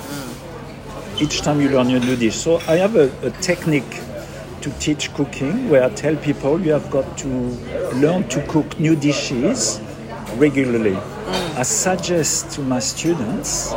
Each 1.21 1.41
time 1.41 1.61
you 1.61 1.71
learn 1.71 1.91
a 1.91 2.01
new 2.01 2.17
dish. 2.17 2.37
So 2.37 2.61
I 2.69 2.77
have 2.77 2.97
a, 2.97 3.11
a 3.23 3.31
technique 3.41 4.03
to 4.61 4.71
teach 4.79 5.15
cooking 5.15 5.71
where 5.71 5.85
I 5.85 5.89
tell 5.91 6.17
people 6.17 6.61
you 6.61 6.73
have 6.73 6.91
got 6.91 7.17
to 7.19 7.29
learn 7.95 8.29
to 8.29 8.45
cook 8.49 8.79
new 8.79 8.97
dishes 8.97 9.81
regularly. 10.37 10.97
I 11.57 11.63
suggest 11.63 12.51
to 12.53 12.61
my 12.61 12.81
students 12.81 13.71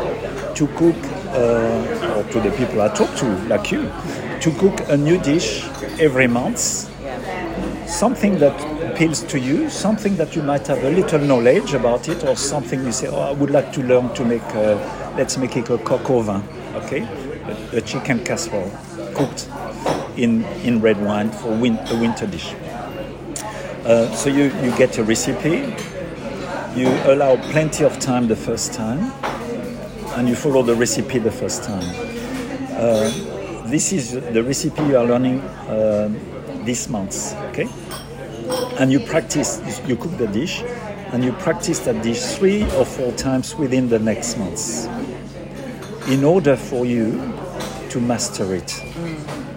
to 0.55 0.67
cook, 0.75 0.95
uh, 1.31 2.17
or 2.17 2.23
to 2.31 2.39
the 2.39 2.51
people 2.51 2.81
I 2.81 2.89
talk 2.89 3.15
to, 3.17 3.25
like 3.47 3.71
you, 3.71 3.91
to 4.41 4.51
cook 4.57 4.87
a 4.89 4.97
new 4.97 5.19
dish 5.19 5.63
every 5.99 6.27
month. 6.27 6.89
Something 7.87 8.37
that 8.39 8.53
appeals 8.91 9.23
to 9.23 9.39
you, 9.39 9.69
something 9.69 10.15
that 10.17 10.35
you 10.35 10.43
might 10.43 10.67
have 10.67 10.83
a 10.83 10.89
little 10.89 11.19
knowledge 11.19 11.73
about 11.73 12.07
it, 12.07 12.23
or 12.23 12.35
something 12.35 12.83
you 12.83 12.91
say, 12.91 13.07
oh, 13.07 13.19
I 13.19 13.31
would 13.31 13.49
like 13.49 13.71
to 13.73 13.83
learn 13.83 14.13
to 14.13 14.25
make, 14.25 14.43
uh, 14.55 14.77
let's 15.17 15.37
make 15.37 15.57
it 15.57 15.69
a 15.69 15.77
coq 15.77 16.09
au 16.09 16.21
vin, 16.21 16.43
okay? 16.75 17.01
A, 17.73 17.77
a 17.77 17.81
chicken 17.81 18.23
casserole 18.23 18.71
cooked 19.13 19.49
in, 20.17 20.43
in 20.63 20.81
red 20.81 21.03
wine 21.03 21.31
for 21.31 21.55
win, 21.55 21.77
a 21.89 21.99
winter 21.99 22.27
dish. 22.27 22.53
Uh, 23.85 24.11
so 24.13 24.29
you, 24.29 24.53
you 24.61 24.75
get 24.77 24.97
a 24.97 25.03
recipe, 25.03 25.73
you 26.75 26.87
allow 27.05 27.35
plenty 27.51 27.83
of 27.83 27.99
time 27.99 28.27
the 28.27 28.35
first 28.35 28.73
time 28.73 29.11
and 30.19 30.27
you 30.27 30.35
follow 30.35 30.61
the 30.61 30.75
recipe 30.75 31.17
the 31.17 31.31
first 31.31 31.63
time. 31.63 31.95
Uh, 32.73 33.09
this 33.67 33.93
is 33.93 34.11
the 34.11 34.43
recipe 34.43 34.83
you 34.83 34.97
are 34.97 35.05
learning 35.05 35.39
uh, 35.39 36.09
this 36.65 36.89
month, 36.89 37.33
okay? 37.51 37.69
And 38.77 38.91
you 38.91 38.99
practice, 38.99 39.61
you 39.87 39.95
cook 39.95 40.17
the 40.17 40.27
dish 40.27 40.61
and 41.13 41.23
you 41.23 41.31
practice 41.31 41.79
that 41.79 42.03
dish 42.03 42.21
three 42.35 42.63
or 42.71 42.83
four 42.83 43.13
times 43.13 43.55
within 43.55 43.87
the 43.87 43.97
next 43.97 44.37
months 44.37 44.87
in 46.09 46.25
order 46.25 46.57
for 46.57 46.85
you 46.85 47.11
to 47.89 48.01
master 48.01 48.53
it 48.53 48.88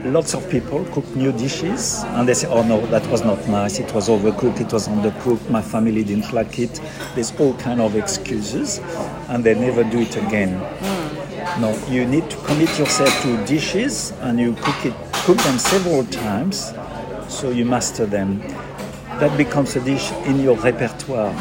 lots 0.05 0.35
of 0.35 0.49
people 0.51 0.85
cook 0.87 1.07
new 1.15 1.33
dishes 1.33 2.03
and 2.05 2.29
they 2.29 2.35
say, 2.35 2.49
oh 2.49 2.63
no, 2.63 2.85
that 2.87 3.07
was 3.09 3.25
not 3.25 3.47
nice, 3.49 3.79
it 3.79 3.93
was 3.95 4.09
overcooked, 4.09 4.61
it 4.61 4.73
was 4.73 4.89
undercooked, 4.89 5.49
my 5.51 5.63
family 5.63 6.03
didn't 6.03 6.33
like 6.33 6.59
it. 6.59 6.81
There's 7.15 7.33
all 7.39 7.55
kind 7.55 7.81
of 7.81 7.95
excuses 7.97 8.79
and 9.29 9.45
they 9.45 9.55
never 9.55 9.85
do 9.85 10.01
it 10.01 10.17
again. 10.17 10.61
Mm. 10.61 11.61
No, 11.61 11.87
you 11.89 12.05
need 12.05 12.29
to 12.31 12.37
commit 12.39 12.79
yourself 12.79 13.11
to 13.23 13.45
dishes 13.47 14.13
and 14.21 14.41
you 14.41 14.55
cook 14.55 14.87
it, 14.87 14.95
cook 15.25 15.39
them 15.39 15.59
several 15.59 16.05
times 16.07 16.73
so 17.29 17.51
you 17.51 17.65
master 17.65 18.07
them. 18.07 18.41
That 19.21 19.37
becomes 19.37 19.77
a 19.77 19.81
dish 19.81 20.11
in 20.27 20.41
your 20.41 20.57
repertoire. 20.57 21.35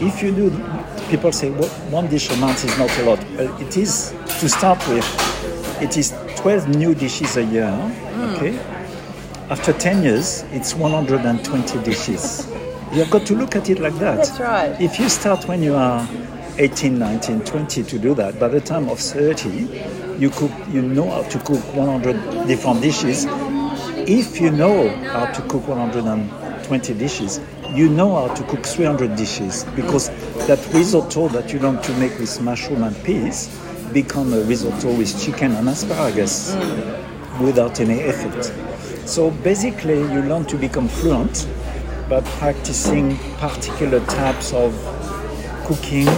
If 0.00 0.22
you 0.22 0.32
do, 0.32 0.50
people 1.10 1.32
say 1.32 1.50
well, 1.50 1.68
one 1.90 2.08
dish 2.08 2.30
a 2.30 2.36
month 2.36 2.64
is 2.64 2.76
not 2.78 2.98
a 2.98 3.04
lot. 3.04 3.24
Well, 3.36 3.60
it 3.60 3.76
is 3.76 4.14
to 4.40 4.48
start 4.48 4.78
with. 4.88 5.04
It 5.80 5.96
is 5.96 6.12
12 6.38 6.68
new 6.68 6.94
dishes 6.94 7.36
a 7.36 7.44
year, 7.44 7.64
mm. 7.64 8.36
okay? 8.36 8.56
After 9.50 9.72
10 9.72 10.04
years, 10.04 10.44
it's 10.52 10.72
120 10.72 11.82
dishes. 11.82 12.48
You've 12.92 13.10
got 13.10 13.26
to 13.26 13.34
look 13.34 13.56
at 13.56 13.68
it 13.68 13.80
like 13.80 13.94
that. 13.94 14.18
That's 14.18 14.38
right. 14.38 14.80
If 14.80 15.00
you 15.00 15.08
start 15.08 15.48
when 15.48 15.64
you 15.64 15.74
are 15.74 16.08
18, 16.58 16.96
19, 16.96 17.40
20 17.40 17.82
to 17.82 17.98
do 17.98 18.14
that, 18.14 18.38
by 18.38 18.46
the 18.46 18.60
time 18.60 18.88
of 18.88 19.00
30, 19.00 20.18
you 20.20 20.30
cook, 20.30 20.52
you 20.70 20.80
know 20.80 21.10
how 21.10 21.22
to 21.22 21.38
cook 21.40 21.74
100 21.74 22.46
different 22.46 22.82
dishes. 22.82 23.26
If 24.06 24.40
you 24.40 24.52
know 24.52 24.88
how 25.06 25.26
to 25.26 25.42
cook 25.42 25.66
120 25.66 26.94
dishes, 26.94 27.40
you 27.74 27.88
know 27.88 28.14
how 28.14 28.32
to 28.32 28.42
cook 28.44 28.64
300 28.64 29.16
dishes 29.16 29.64
because 29.74 30.08
that 30.46 30.64
risotto 30.72 31.26
that 31.28 31.52
you 31.52 31.58
learn 31.58 31.82
to 31.82 31.92
make 31.98 32.16
with 32.20 32.40
mushroom 32.40 32.84
and 32.84 32.96
peas 33.04 33.48
become 33.92 34.32
a 34.32 34.40
risotto 34.42 34.94
with 34.96 35.20
chicken 35.22 35.52
and 35.52 35.68
asparagus 35.68 36.54
mm. 36.54 37.40
without 37.40 37.80
any 37.80 38.00
effort. 38.00 38.52
So 39.08 39.30
basically, 39.30 39.98
you 39.98 40.22
learn 40.22 40.44
to 40.46 40.56
become 40.56 40.88
fluent 40.88 41.48
by 42.08 42.20
practicing 42.38 43.16
particular 43.38 44.00
types 44.06 44.52
of 44.52 44.72
cooking, 45.66 46.08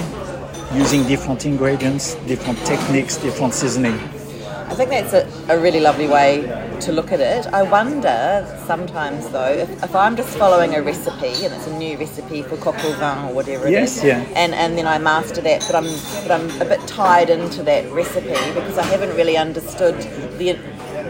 using 0.75 1.07
different 1.07 1.47
ingredients, 1.47 2.15
different 2.27 2.59
techniques, 2.65 3.17
different 3.17 3.55
seasoning. 3.55 3.95
I 3.95 4.75
think 4.75 4.91
that's 4.91 5.13
a, 5.13 5.29
a, 5.53 5.61
really 5.61 5.81
lovely 5.81 6.07
way 6.07 6.70
to 6.81 6.93
look 6.93 7.13
at 7.13 7.21
it. 7.21 7.47
I 7.53 7.63
wonder 7.63 8.47
sometimes 8.67 9.29
though 9.29 9.53
if, 9.53 9.71
if, 9.83 9.95
I'm 9.95 10.17
just 10.17 10.37
following 10.37 10.75
a 10.75 10.83
recipe 10.83 11.45
and 11.45 11.55
it's 11.55 11.67
a 11.67 11.77
new 11.77 11.99
recipe 11.99 12.43
for 12.43 12.57
coq 12.57 12.77
au 12.85 12.93
vin 12.93 13.19
or 13.29 13.35
whatever 13.35 13.67
it 13.67 13.73
yes, 13.73 13.99
is, 13.99 14.05
yeah. 14.05 14.25
and 14.35 14.55
and 14.55 14.77
then 14.79 14.87
I 14.87 14.99
master 14.99 15.41
that, 15.43 15.61
but 15.67 15.75
I'm 15.75 15.91
but 16.23 16.31
I'm 16.31 16.63
a 16.63 16.65
bit 16.65 16.81
tied 16.87 17.31
into 17.31 17.63
that 17.65 17.91
recipe 17.93 18.29
because 18.55 18.79
I 18.79 18.85
haven't 18.85 19.15
really 19.17 19.37
understood 19.37 19.97
the 20.39 20.55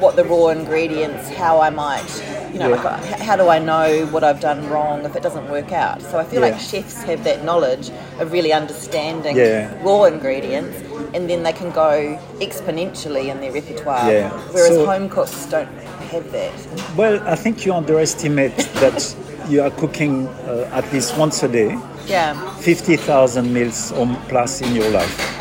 what 0.00 0.16
the 0.16 0.24
raw 0.24 0.48
ingredients, 0.48 1.28
how 1.30 1.60
I 1.60 1.70
might 1.70 2.39
you 2.52 2.58
know, 2.58 2.70
yeah. 2.70 3.22
how 3.22 3.36
do 3.36 3.48
I 3.48 3.58
know 3.58 4.06
what 4.06 4.24
I've 4.24 4.40
done 4.40 4.68
wrong 4.68 5.04
if 5.04 5.16
it 5.16 5.22
doesn't 5.22 5.48
work 5.50 5.72
out? 5.72 6.02
So 6.02 6.18
I 6.18 6.24
feel 6.24 6.40
yeah. 6.40 6.50
like 6.50 6.60
chefs 6.60 7.02
have 7.04 7.24
that 7.24 7.44
knowledge 7.44 7.90
of 8.18 8.32
really 8.32 8.52
understanding 8.52 9.36
yeah. 9.36 9.82
raw 9.82 10.04
ingredients, 10.04 10.76
and 11.14 11.28
then 11.28 11.42
they 11.42 11.52
can 11.52 11.70
go 11.70 12.18
exponentially 12.40 13.28
in 13.28 13.40
their 13.40 13.52
repertoire. 13.52 14.30
Whereas 14.52 14.74
so, 14.74 14.86
home 14.86 15.08
cooks 15.08 15.46
don't 15.46 15.68
have 16.10 16.30
that. 16.32 16.96
Well, 16.96 17.22
I 17.28 17.36
think 17.36 17.64
you 17.64 17.72
underestimate 17.74 18.56
that 18.56 19.16
you 19.48 19.62
are 19.62 19.70
cooking 19.70 20.26
uh, 20.28 20.68
at 20.72 20.92
least 20.92 21.16
once 21.16 21.42
a 21.42 21.48
day. 21.48 21.78
Yeah. 22.06 22.34
Fifty 22.56 22.96
thousand 22.96 23.52
meals 23.52 23.92
or 23.92 24.06
plus 24.28 24.60
in 24.60 24.74
your 24.74 24.90
life. 24.90 25.36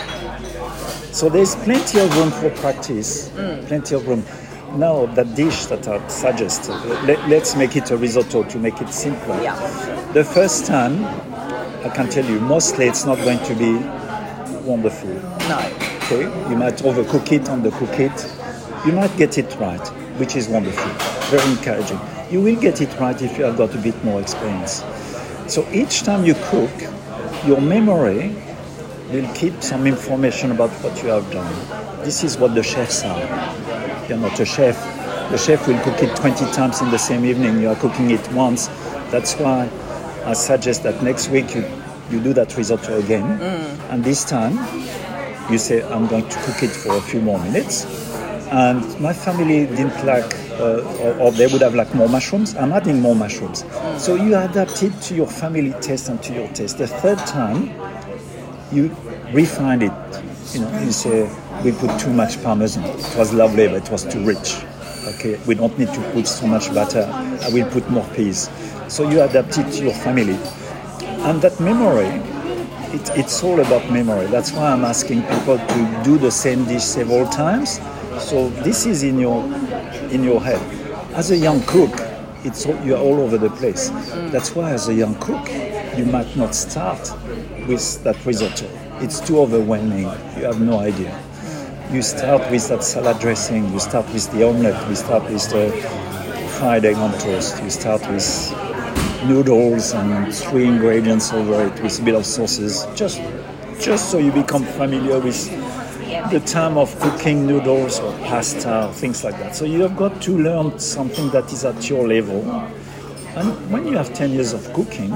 So 1.12 1.28
there's 1.28 1.56
plenty 1.56 2.00
of 2.00 2.16
room 2.16 2.32
for 2.32 2.50
practice. 2.62 3.30
Mm. 3.30 3.66
Plenty 3.66 3.96
of 3.96 4.08
room. 4.08 4.24
Now, 4.76 5.08
the 5.08 5.24
dish 5.24 5.66
that 5.66 5.88
I 5.88 6.08
suggest, 6.08 6.70
let, 6.70 7.20
us 7.32 7.56
make 7.56 7.76
it 7.76 7.90
a 7.90 7.98
risotto 7.98 8.44
to 8.44 8.60
make 8.60 8.80
it 8.82 8.90
simpler. 8.90 9.42
Yeah. 9.42 10.12
The 10.14 10.24
first 10.24 10.68
time, 10.68 11.04
I 11.84 11.90
can 11.90 12.08
tell 12.10 12.24
you, 12.24 12.40
mostly 12.40 12.86
it's 12.86 13.04
not 13.04 13.18
going 13.20 13.40
to 13.46 13.56
be 13.56 13.78
wonderful. 14.66 15.10
No. 15.50 15.58
Okay, 16.04 16.24
you 16.50 16.56
might 16.56 16.76
overcook 16.78 17.32
it, 17.32 17.44
undercook 17.44 18.00
it. 18.00 18.86
You 18.86 18.94
might 18.94 19.16
get 19.18 19.38
it 19.40 19.56
right, 19.60 19.86
which 20.20 20.36
is 20.36 20.48
wonderful, 20.48 20.92
very 21.30 21.52
encouraging. 21.52 22.00
You 22.30 22.42
will 22.42 22.60
get 22.60 22.80
it 22.80 22.98
right 23.00 23.20
if 23.20 23.38
you 23.40 23.46
have 23.46 23.58
got 23.58 23.74
a 23.74 23.80
bit 23.80 24.02
more 24.04 24.22
experience. 24.22 24.84
So 25.48 25.68
each 25.72 26.04
time 26.04 26.26
you 26.26 26.36
cook, 26.36 26.72
your 27.46 27.60
memory 27.60 28.36
will 29.12 29.34
keep 29.34 29.64
some 29.64 29.88
information 29.88 30.52
about 30.52 30.70
what 30.84 31.02
you 31.02 31.10
have 31.10 31.30
done. 31.32 31.52
This 32.06 32.24
is 32.24 32.38
what 32.38 32.54
the 32.54 32.62
chefs 32.62 33.04
are 33.04 33.69
you're 34.10 34.18
not 34.18 34.40
a 34.40 34.46
chef. 34.46 34.76
The 35.32 35.38
chef 35.38 35.68
will 35.68 35.80
cook 35.84 36.02
it 36.02 36.16
20 36.16 36.52
times 36.52 36.82
in 36.82 36.90
the 36.90 36.98
same 36.98 37.24
evening. 37.24 37.62
You 37.62 37.70
are 37.70 37.76
cooking 37.76 38.10
it 38.12 38.32
once. 38.34 38.68
That's 39.12 39.36
why 39.36 39.70
I 40.26 40.34
suggest 40.34 40.84
that 40.84 41.02
next 41.04 41.30
week 41.30 41.54
you, 41.56 41.64
you 42.10 42.20
do 42.20 42.34
that 42.34 42.58
risotto 42.58 42.98
again. 43.00 43.40
Mm. 43.40 43.92
And 43.92 44.04
this 44.04 44.26
time 44.26 44.58
you 45.52 45.58
say, 45.58 45.84
I'm 45.84 46.08
going 46.08 46.28
to 46.28 46.40
cook 46.40 46.64
it 46.64 46.70
for 46.70 46.98
a 46.98 47.02
few 47.02 47.22
more 47.22 47.40
minutes. 47.40 47.86
And 48.52 49.00
my 49.00 49.14
family 49.14 49.68
didn't 49.68 50.06
like, 50.06 50.36
uh, 50.60 50.82
or, 51.02 51.14
or, 51.20 51.32
they 51.32 51.46
would 51.46 51.62
have 51.62 51.76
liked 51.76 51.94
more 51.94 52.10
mushrooms. 52.10 52.56
I'm 52.56 52.72
adding 52.72 53.00
more 53.00 53.16
mushrooms. 53.16 53.64
Mm. 53.64 54.00
So 54.00 54.16
you 54.16 54.36
adapt 54.36 54.82
it 54.82 55.00
to 55.04 55.16
your 55.16 55.28
family 55.28 55.74
taste 55.82 56.10
and 56.10 56.22
to 56.24 56.34
your 56.34 56.48
taste. 56.50 56.80
The 56.80 56.88
third 56.88 57.20
time, 57.20 57.70
you 58.72 58.96
refine 59.32 59.84
it. 59.84 59.92
You 60.54 60.62
know, 60.62 60.80
you 60.82 60.92
say, 60.92 61.30
we 61.64 61.72
put 61.72 62.00
too 62.00 62.12
much 62.14 62.42
parmesan. 62.44 62.84
It 62.86 63.16
was 63.18 63.34
lovely, 63.34 63.68
but 63.68 63.86
it 63.86 63.92
was 63.92 64.06
too 64.06 64.24
rich. 64.24 64.64
Okay, 65.16 65.40
we 65.46 65.56
don't 65.56 65.78
need 65.78 65.94
to 65.94 66.12
put 66.12 66.28
so 66.28 66.48
much 66.48 66.74
butter. 66.74 67.08
I 67.44 67.50
will 67.50 67.70
put 67.70 67.90
more 67.90 68.06
peas. 68.16 68.50
So 68.88 69.10
you 69.10 69.22
adapt 69.22 69.58
it 69.58 69.72
to 69.74 69.84
your 69.84 69.94
family. 69.94 70.38
And 71.24 71.42
that 71.42 71.60
memory, 71.60 72.08
it, 72.96 73.10
it's 73.18 73.44
all 73.44 73.60
about 73.60 73.92
memory. 73.92 74.28
That's 74.28 74.52
why 74.52 74.72
I'm 74.72 74.86
asking 74.86 75.22
people 75.24 75.58
to 75.58 76.02
do 76.04 76.18
the 76.18 76.32
same 76.32 76.66
dish 76.66 76.84
several 76.84 77.28
times. 77.28 77.80
So 78.20 78.50
this 78.50 78.86
is 78.86 79.04
in 79.04 79.20
your 79.20 79.44
in 80.12 80.24
your 80.24 80.42
head. 80.42 80.62
As 81.14 81.32
a 81.32 81.38
young 81.38 81.62
cook, 81.64 81.92
it's 82.44 82.66
all, 82.66 82.80
you're 82.86 82.98
all 82.98 83.20
over 83.20 83.38
the 83.38 83.50
place. 83.50 83.90
That's 84.32 84.56
why, 84.56 84.72
as 84.72 84.88
a 84.88 84.94
young 84.94 85.16
cook, 85.16 85.50
you 85.98 86.06
might 86.06 86.36
not 86.38 86.56
start 86.56 87.12
with 87.68 88.04
that 88.04 88.26
risotto. 88.26 88.68
It's 89.02 89.20
too 89.20 89.40
overwhelming. 89.40 90.04
You 90.38 90.46
have 90.46 90.62
no 90.62 90.80
idea. 90.80 91.18
You 91.92 92.04
start 92.04 92.52
with 92.52 92.68
that 92.68 92.84
salad 92.84 93.18
dressing. 93.20 93.74
You 93.74 93.80
start 93.80 94.06
with 94.14 94.32
the 94.32 94.48
omelette. 94.48 94.88
You 94.88 94.96
start 94.96 95.24
with 95.24 95.50
the 95.50 95.72
fried 96.60 96.86
egg 96.86 96.98
on 96.98 97.12
toast. 97.18 97.64
You 97.64 97.72
start 97.72 98.02
with 98.02 98.54
noodles 99.26 99.94
and 99.94 100.32
three 100.32 100.68
ingredients 100.68 101.34
over 101.34 101.66
it 101.66 101.82
with 101.82 102.00
a 102.00 102.04
bit 102.04 102.14
of 102.14 102.28
sauces. 102.28 102.86
Just, 102.94 103.20
just 103.82 104.12
so 104.12 104.20
you 104.20 104.32
become 104.32 104.66
familiar 104.66 105.20
with 105.20 105.50
the 106.30 106.40
time 106.42 106.78
of 106.78 106.96
cooking 107.00 107.48
noodles 107.48 108.00
or 108.00 108.14
pasta 108.20 108.86
or 108.86 108.94
things 108.94 109.24
like 109.24 109.40
that. 109.40 109.56
So 109.56 109.66
you 109.66 109.82
have 109.82 109.98
got 109.98 110.22
to 110.22 110.38
learn 110.38 110.78
something 110.78 111.32
that 111.32 111.52
is 111.52 111.66
at 111.66 111.90
your 111.90 112.08
level. 112.08 112.44
And 113.36 113.72
when 113.72 113.88
you 113.88 113.98
have 113.98 114.14
10 114.14 114.30
years 114.34 114.54
of 114.54 114.72
cooking, 114.74 115.10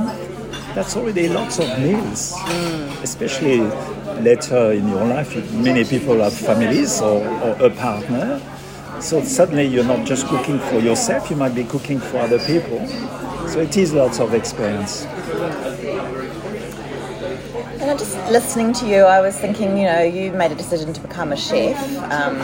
that's 0.75 0.95
already 0.97 1.29
lots 1.29 1.59
of 1.59 1.67
meals, 1.79 2.33
especially 3.03 3.59
later 4.21 4.71
in 4.71 4.87
your 4.87 5.05
life. 5.05 5.35
Many 5.53 5.83
people 5.83 6.19
have 6.21 6.33
families 6.33 7.01
or, 7.01 7.25
or 7.27 7.65
a 7.65 7.69
partner. 7.69 8.41
So 8.99 9.21
suddenly 9.23 9.65
you're 9.65 9.83
not 9.83 10.05
just 10.05 10.27
cooking 10.27 10.59
for 10.59 10.79
yourself, 10.79 11.29
you 11.29 11.35
might 11.35 11.53
be 11.53 11.63
cooking 11.65 11.99
for 11.99 12.17
other 12.19 12.39
people. 12.39 12.85
So 13.47 13.59
it 13.59 13.75
is 13.77 13.93
lots 13.93 14.19
of 14.19 14.33
experience. 14.33 15.05
And 17.81 17.91
I'm 17.91 17.97
just 17.97 18.15
listening 18.31 18.71
to 18.73 18.87
you, 18.87 19.01
I 19.03 19.19
was 19.19 19.37
thinking, 19.37 19.77
you 19.77 19.83
know, 19.85 20.01
you 20.01 20.31
made 20.31 20.51
a 20.51 20.55
decision 20.55 20.93
to 20.93 21.01
become 21.01 21.33
a 21.33 21.37
chef. 21.37 21.77
Um, 22.11 22.37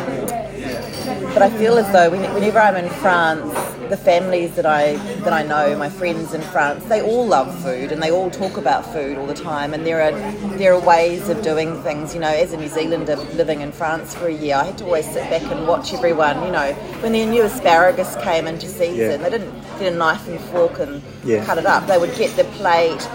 but 1.34 1.42
I 1.42 1.50
feel 1.58 1.78
as 1.78 1.90
though 1.94 2.10
when- 2.10 2.34
whenever 2.34 2.60
I'm 2.60 2.76
in 2.76 2.90
France, 2.90 3.54
the 3.90 3.98
families 3.98 4.56
that 4.56 4.66
I 4.66 4.96
that 5.24 5.34
I 5.34 5.44
know, 5.44 5.76
my 5.78 5.90
friends 5.90 6.34
in 6.34 6.42
France, 6.42 6.86
they 6.86 7.02
all 7.02 7.26
love 7.26 7.50
food 7.64 7.92
and 7.92 8.02
they 8.02 8.12
all 8.12 8.30
talk 8.30 8.58
about 8.58 8.86
food 8.94 9.18
all 9.18 9.26
the 9.26 9.34
time. 9.34 9.74
And 9.74 9.86
there 9.86 10.02
are 10.02 10.12
there 10.58 10.74
are 10.74 10.80
ways 10.80 11.28
of 11.30 11.42
doing 11.42 11.82
things. 11.84 12.14
You 12.14 12.22
know, 12.22 12.28
as 12.30 12.54
a 12.54 12.58
New 12.58 12.68
Zealander 12.68 13.16
living 13.16 13.62
in 13.62 13.72
France 13.72 14.14
for 14.16 14.28
a 14.28 14.34
year, 14.34 14.56
I 14.56 14.66
had 14.66 14.78
to 14.80 14.86
always 14.86 15.06
sit 15.06 15.30
back 15.30 15.42
and 15.52 15.68
watch 15.68 15.94
everyone. 15.94 16.44
You 16.46 16.52
know, 16.52 16.74
when 17.02 17.14
their 17.14 17.28
new 17.28 17.44
asparagus 17.44 18.16
came 18.24 18.48
into 18.48 18.68
season, 18.68 18.98
Yeah. 18.98 19.18
they 19.18 19.30
didn't 19.30 19.54
get 19.80 19.94
a 19.94 19.96
knife 19.96 20.28
and 20.28 20.40
fork 20.52 20.80
and 20.80 21.02
Yeah. 21.24 21.44
cut 21.44 21.58
it 21.58 21.66
up. 21.66 21.88
They 21.88 21.98
would 21.98 22.16
get 22.16 22.36
the 22.36 22.44
plate, 22.60 23.08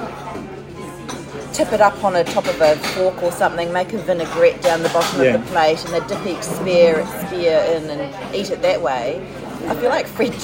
tip 1.53 1.73
it 1.73 1.81
up 1.81 2.03
on 2.03 2.15
the 2.15 2.25
top 2.25 2.47
of 2.49 2.61
a 2.61 2.75
fork 2.95 3.23
or 3.23 3.31
something, 3.31 3.73
make 3.73 3.93
a 3.93 3.99
vinaigrette 3.99 4.61
down 4.61 4.83
the 4.83 4.89
bottom 4.89 5.23
Yeah. 5.23 5.35
of 5.35 5.45
the 5.47 5.53
plate, 5.53 5.85
and 5.85 5.95
they 5.95 6.01
dip 6.09 6.27
each 6.27 6.43
spear, 6.43 7.07
spear 7.27 7.59
in 7.77 7.89
and 7.91 8.13
eat 8.35 8.51
it 8.51 8.61
that 8.63 8.83
way. 8.83 9.21
I 9.69 9.75
feel 9.77 9.91
like 9.91 10.07
French, 10.07 10.43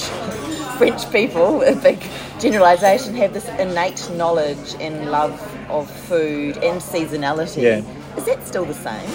French 0.79 1.11
people, 1.13 1.63
a 1.63 1.75
big 1.77 2.03
generalisation, 2.39 3.15
have 3.15 3.33
this 3.35 3.49
innate 3.59 4.09
knowledge 4.17 4.75
and 4.81 5.11
love 5.11 5.33
of 5.69 5.91
food 5.91 6.57
and 6.59 6.81
seasonality. 6.81 7.63
Yeah. 7.63 8.17
Is 8.17 8.25
that 8.25 8.47
still 8.47 8.65
the 8.65 8.75
same? 8.75 9.11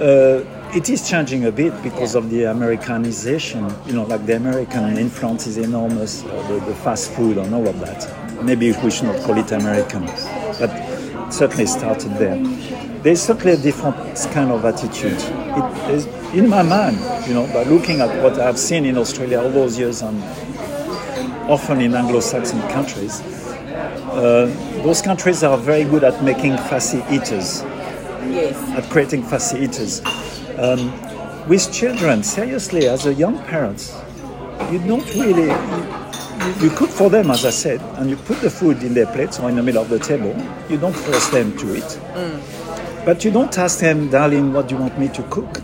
Uh, 0.00 0.42
it 0.74 0.88
is 0.88 1.08
changing 1.08 1.44
a 1.44 1.52
bit 1.52 1.72
because 1.82 2.14
Yeah. 2.14 2.20
of 2.20 2.30
the 2.30 2.44
Americanization. 2.44 3.70
You 3.86 3.92
know, 3.92 4.04
like 4.04 4.24
the 4.26 4.36
American 4.36 4.96
influence 4.96 5.46
is 5.46 5.58
enormous, 5.58 6.24
uh, 6.24 6.28
the, 6.48 6.60
the 6.64 6.74
fast 6.76 7.10
food 7.10 7.36
and 7.38 7.54
all 7.54 7.66
of 7.68 7.78
that. 7.80 8.08
Maybe 8.42 8.72
we 8.82 8.90
should 8.90 9.04
not 9.04 9.20
call 9.22 9.36
it 9.38 9.52
American, 9.52 10.06
but 10.58 10.70
certainly 11.30 11.66
started 11.66 12.12
there. 12.18 12.38
There's 13.02 13.20
certainly 13.20 13.52
a 13.52 13.56
different 13.56 13.96
kind 14.32 14.52
of 14.52 14.64
attitude. 14.64 15.18
It 15.18 15.90
is 15.90 16.06
in 16.34 16.48
my 16.48 16.62
mind, 16.62 16.98
you 17.26 17.34
know, 17.34 17.46
by 17.52 17.64
looking 17.64 18.00
at 18.00 18.22
what 18.22 18.38
I've 18.38 18.58
seen 18.58 18.84
in 18.84 18.96
Australia 18.96 19.40
all 19.42 19.50
those 19.50 19.76
years 19.76 20.02
and 20.02 20.22
often 21.50 21.80
in 21.80 21.94
Anglo-Saxon 21.94 22.60
countries. 22.68 23.20
Uh, 23.20 24.46
those 24.84 25.02
countries 25.02 25.42
are 25.42 25.58
very 25.58 25.82
good 25.84 26.04
at 26.04 26.22
making 26.22 26.56
fussy 26.56 27.02
eaters 27.10 27.62
Yes. 28.30 28.54
at 28.78 28.88
creating 28.88 29.24
fussy 29.24 29.58
eaters. 29.64 30.00
Um, 30.56 30.92
with 31.48 31.72
children, 31.72 32.22
seriously, 32.22 32.86
as 32.86 33.06
a 33.06 33.14
young 33.14 33.36
parent, 33.44 33.92
you 34.70 34.78
don't 34.78 35.04
really. 35.16 35.48
You, 35.48 36.68
you 36.68 36.70
cook 36.70 36.88
for 36.88 37.10
them, 37.10 37.30
as 37.32 37.44
I 37.44 37.50
said, 37.50 37.80
and 37.98 38.08
you 38.10 38.16
put 38.16 38.40
the 38.40 38.50
food 38.50 38.82
in 38.84 38.94
their 38.94 39.06
plates 39.06 39.40
or 39.40 39.48
in 39.48 39.56
the 39.56 39.62
middle 39.62 39.82
of 39.82 39.88
the 39.88 39.98
table. 39.98 40.34
You 40.68 40.78
don't 40.78 40.94
force 40.94 41.28
them 41.30 41.56
to 41.58 41.76
eat. 41.76 41.98
But 43.04 43.24
you 43.24 43.30
don't 43.32 43.56
ask 43.58 43.80
them, 43.80 44.10
darling, 44.10 44.52
what 44.52 44.68
do 44.68 44.76
you 44.76 44.80
want 44.80 44.98
me 44.98 45.08
to 45.08 45.22
cook? 45.24 45.60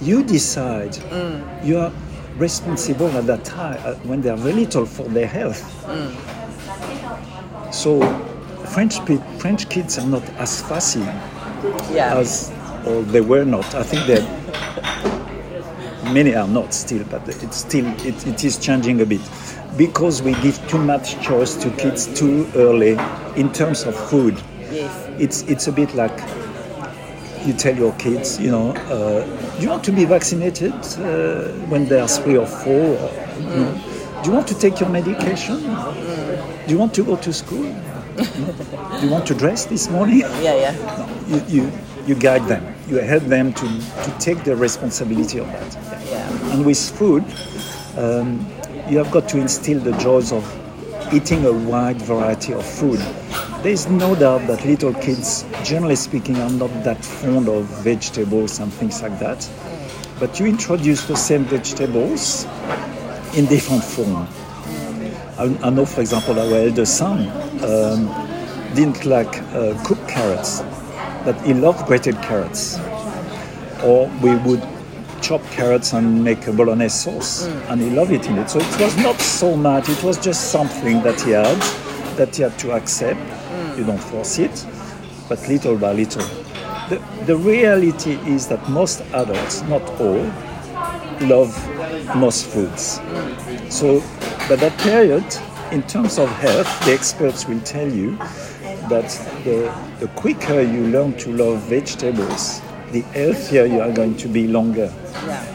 You 0.00 0.22
decide. 0.22 0.96
You 1.64 1.78
are 1.78 1.92
responsible 2.36 3.08
at 3.08 3.26
that 3.26 3.44
time 3.44 3.80
uh, 3.84 3.94
when 4.04 4.20
they 4.22 4.30
are 4.30 4.36
very 4.36 4.54
little 4.54 4.86
for 4.86 5.02
their 5.08 5.26
health. 5.26 5.60
So, 7.74 8.00
French, 8.72 9.00
French 9.38 9.68
kids 9.68 9.98
are 9.98 10.06
not 10.06 10.22
as 10.38 10.62
fussy 10.62 11.00
Yeah. 11.92 12.16
as 12.16 12.52
or 12.86 13.02
they 13.02 13.20
were 13.22 13.44
not. 13.44 13.74
I 13.74 13.82
think 13.82 14.06
that 14.06 14.22
many 16.14 16.34
are 16.36 16.46
not 16.46 16.72
still, 16.72 17.04
but 17.10 17.28
it's 17.28 17.56
still 17.56 17.86
it, 18.06 18.24
it 18.26 18.44
is 18.44 18.56
changing 18.56 19.00
a 19.00 19.04
bit 19.06 19.20
because 19.76 20.22
we 20.22 20.32
give 20.42 20.56
too 20.68 20.78
much 20.78 21.20
choice 21.22 21.56
to 21.56 21.70
kids 21.70 22.06
too 22.18 22.48
early 22.54 22.96
in 23.36 23.52
terms 23.52 23.82
of 23.82 23.96
food. 24.08 24.40
yes. 24.70 25.06
It's 25.18 25.42
it's 25.42 25.66
a 25.66 25.72
bit 25.72 25.92
like 25.96 26.16
you 27.48 27.54
tell 27.54 27.74
your 27.74 27.92
kids, 27.94 28.38
you 28.38 28.50
know, 28.50 28.72
uh, 28.72 29.24
do 29.56 29.62
you 29.62 29.70
want 29.70 29.82
to 29.84 29.92
be 29.92 30.04
vaccinated 30.04 30.72
uh, 30.72 31.48
when 31.70 31.86
they 31.86 31.98
are 31.98 32.06
three 32.06 32.36
or 32.36 32.46
four? 32.46 32.96
Or, 32.96 33.10
you 33.38 33.46
know, 33.46 33.80
do 34.22 34.28
you 34.28 34.34
want 34.36 34.46
to 34.48 34.58
take 34.58 34.78
your 34.78 34.90
medication? 34.90 35.58
Do 35.62 36.66
you 36.68 36.78
want 36.78 36.92
to 36.94 37.04
go 37.04 37.16
to 37.16 37.32
school? 37.32 37.62
do 37.62 39.06
you 39.06 39.10
want 39.10 39.26
to 39.28 39.34
dress 39.34 39.64
this 39.64 39.88
morning? 39.88 40.20
Yeah, 40.42 40.54
yeah. 40.54 41.26
you, 41.26 41.42
you, 41.48 41.72
you 42.06 42.14
guide 42.14 42.46
them. 42.48 42.74
You 42.88 42.98
help 42.98 43.24
them 43.24 43.52
to, 43.54 43.66
to 43.66 44.14
take 44.18 44.44
the 44.44 44.54
responsibility 44.54 45.38
of 45.38 45.46
that. 45.46 45.74
Yeah. 46.06 46.52
And 46.52 46.66
with 46.66 46.78
food, 46.78 47.24
um, 47.96 48.46
you 48.88 48.98
have 48.98 49.10
got 49.10 49.28
to 49.30 49.38
instill 49.38 49.80
the 49.80 49.92
joys 49.98 50.32
of 50.32 50.44
eating 51.12 51.44
a 51.46 51.52
wide 51.52 52.00
variety 52.02 52.52
of 52.52 52.64
food. 52.66 53.00
There 53.60 53.72
is 53.72 53.88
no 53.88 54.14
doubt 54.14 54.46
that 54.46 54.64
little 54.64 54.94
kids, 54.94 55.44
generally 55.64 55.96
speaking, 55.96 56.36
are 56.36 56.48
not 56.48 56.70
that 56.84 57.04
fond 57.04 57.48
of 57.48 57.64
vegetables 57.82 58.60
and 58.60 58.72
things 58.72 59.02
like 59.02 59.18
that. 59.18 59.50
But 60.20 60.38
you 60.38 60.46
introduce 60.46 61.08
the 61.08 61.16
same 61.16 61.42
vegetables 61.42 62.44
in 63.36 63.46
different 63.46 63.82
form. 63.82 64.28
I, 65.38 65.58
I 65.66 65.70
know, 65.70 65.84
for 65.84 66.02
example, 66.02 66.38
our 66.38 66.54
eldest 66.54 66.98
son 66.98 67.28
um, 67.64 68.06
didn't 68.76 69.04
like 69.04 69.42
uh, 69.52 69.76
cooked 69.84 70.08
carrots, 70.08 70.60
but 71.24 71.34
he 71.40 71.52
loved 71.52 71.84
grated 71.88 72.14
carrots. 72.22 72.78
Or 73.82 74.08
we 74.22 74.36
would 74.36 74.64
chop 75.20 75.42
carrots 75.50 75.94
and 75.94 76.22
make 76.22 76.46
a 76.46 76.52
bolognese 76.52 77.10
sauce, 77.10 77.46
and 77.68 77.80
he 77.80 77.90
loved 77.90 78.12
eating 78.12 78.36
it. 78.36 78.50
So 78.50 78.60
it 78.60 78.80
was 78.80 78.96
not 78.98 79.20
so 79.20 79.56
much, 79.56 79.88
it 79.88 80.04
was 80.04 80.16
just 80.16 80.52
something 80.52 81.02
that 81.02 81.20
he 81.22 81.32
had, 81.32 81.60
that 82.16 82.36
he 82.36 82.44
had 82.44 82.56
to 82.60 82.70
accept. 82.70 83.18
You 83.78 83.84
don't 83.84 83.96
force 84.02 84.40
it, 84.40 84.66
but 85.28 85.38
little 85.48 85.76
by 85.78 85.92
little. 85.92 86.26
The, 86.88 87.00
the 87.26 87.36
reality 87.36 88.14
is 88.26 88.48
that 88.48 88.68
most 88.68 89.02
adults, 89.12 89.62
not 89.62 89.82
all, 90.00 90.24
love 91.20 91.54
most 92.16 92.46
foods. 92.46 93.00
So, 93.72 94.02
but 94.48 94.58
that 94.58 94.76
period, 94.78 95.24
in 95.70 95.82
terms 95.84 96.18
of 96.18 96.28
health, 96.28 96.66
the 96.86 96.92
experts 96.92 97.46
will 97.46 97.60
tell 97.60 97.88
you 97.88 98.16
that 98.88 99.08
the, 99.44 99.72
the 100.00 100.08
quicker 100.16 100.60
you 100.60 100.88
learn 100.88 101.16
to 101.18 101.32
love 101.32 101.60
vegetables, 101.68 102.60
the 102.90 103.02
healthier 103.14 103.64
you 103.64 103.80
are 103.80 103.92
going 103.92 104.16
to 104.16 104.26
be 104.28 104.48
longer. 104.48 104.92
Yeah. 105.24 105.54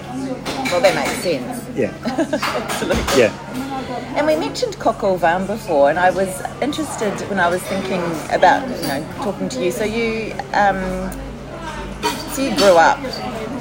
Well, 0.72 0.82
that 0.82 0.96
makes 0.96 1.24
sense. 1.24 1.78
Yeah, 1.78 1.94
Absolutely. 2.06 3.22
yeah, 3.22 3.73
And 4.16 4.28
we 4.28 4.36
mentioned 4.36 4.78
coq 4.80 5.04
au 5.04 5.16
vin 5.16 5.48
before, 5.48 5.90
and 5.90 5.98
I 5.98 6.12
was 6.12 6.30
interested 6.62 7.14
when 7.30 7.40
I 7.40 7.50
was 7.50 7.62
thinking 7.64 8.02
about, 8.32 8.62
you 8.70 8.88
know, 8.88 9.04
talking 9.18 9.50
to 9.50 9.64
you. 9.64 9.72
So 9.72 9.84
you, 9.84 10.34
um, 10.54 10.80
so 12.32 12.44
you 12.44 12.56
grew 12.56 12.76
up 12.76 13.00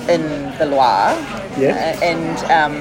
in 0.09 0.23
the 0.59 0.67
Loire, 0.67 1.17
Yeah. 1.57 1.73
uh, 1.73 2.05
and 2.05 2.37
um, 2.51 2.75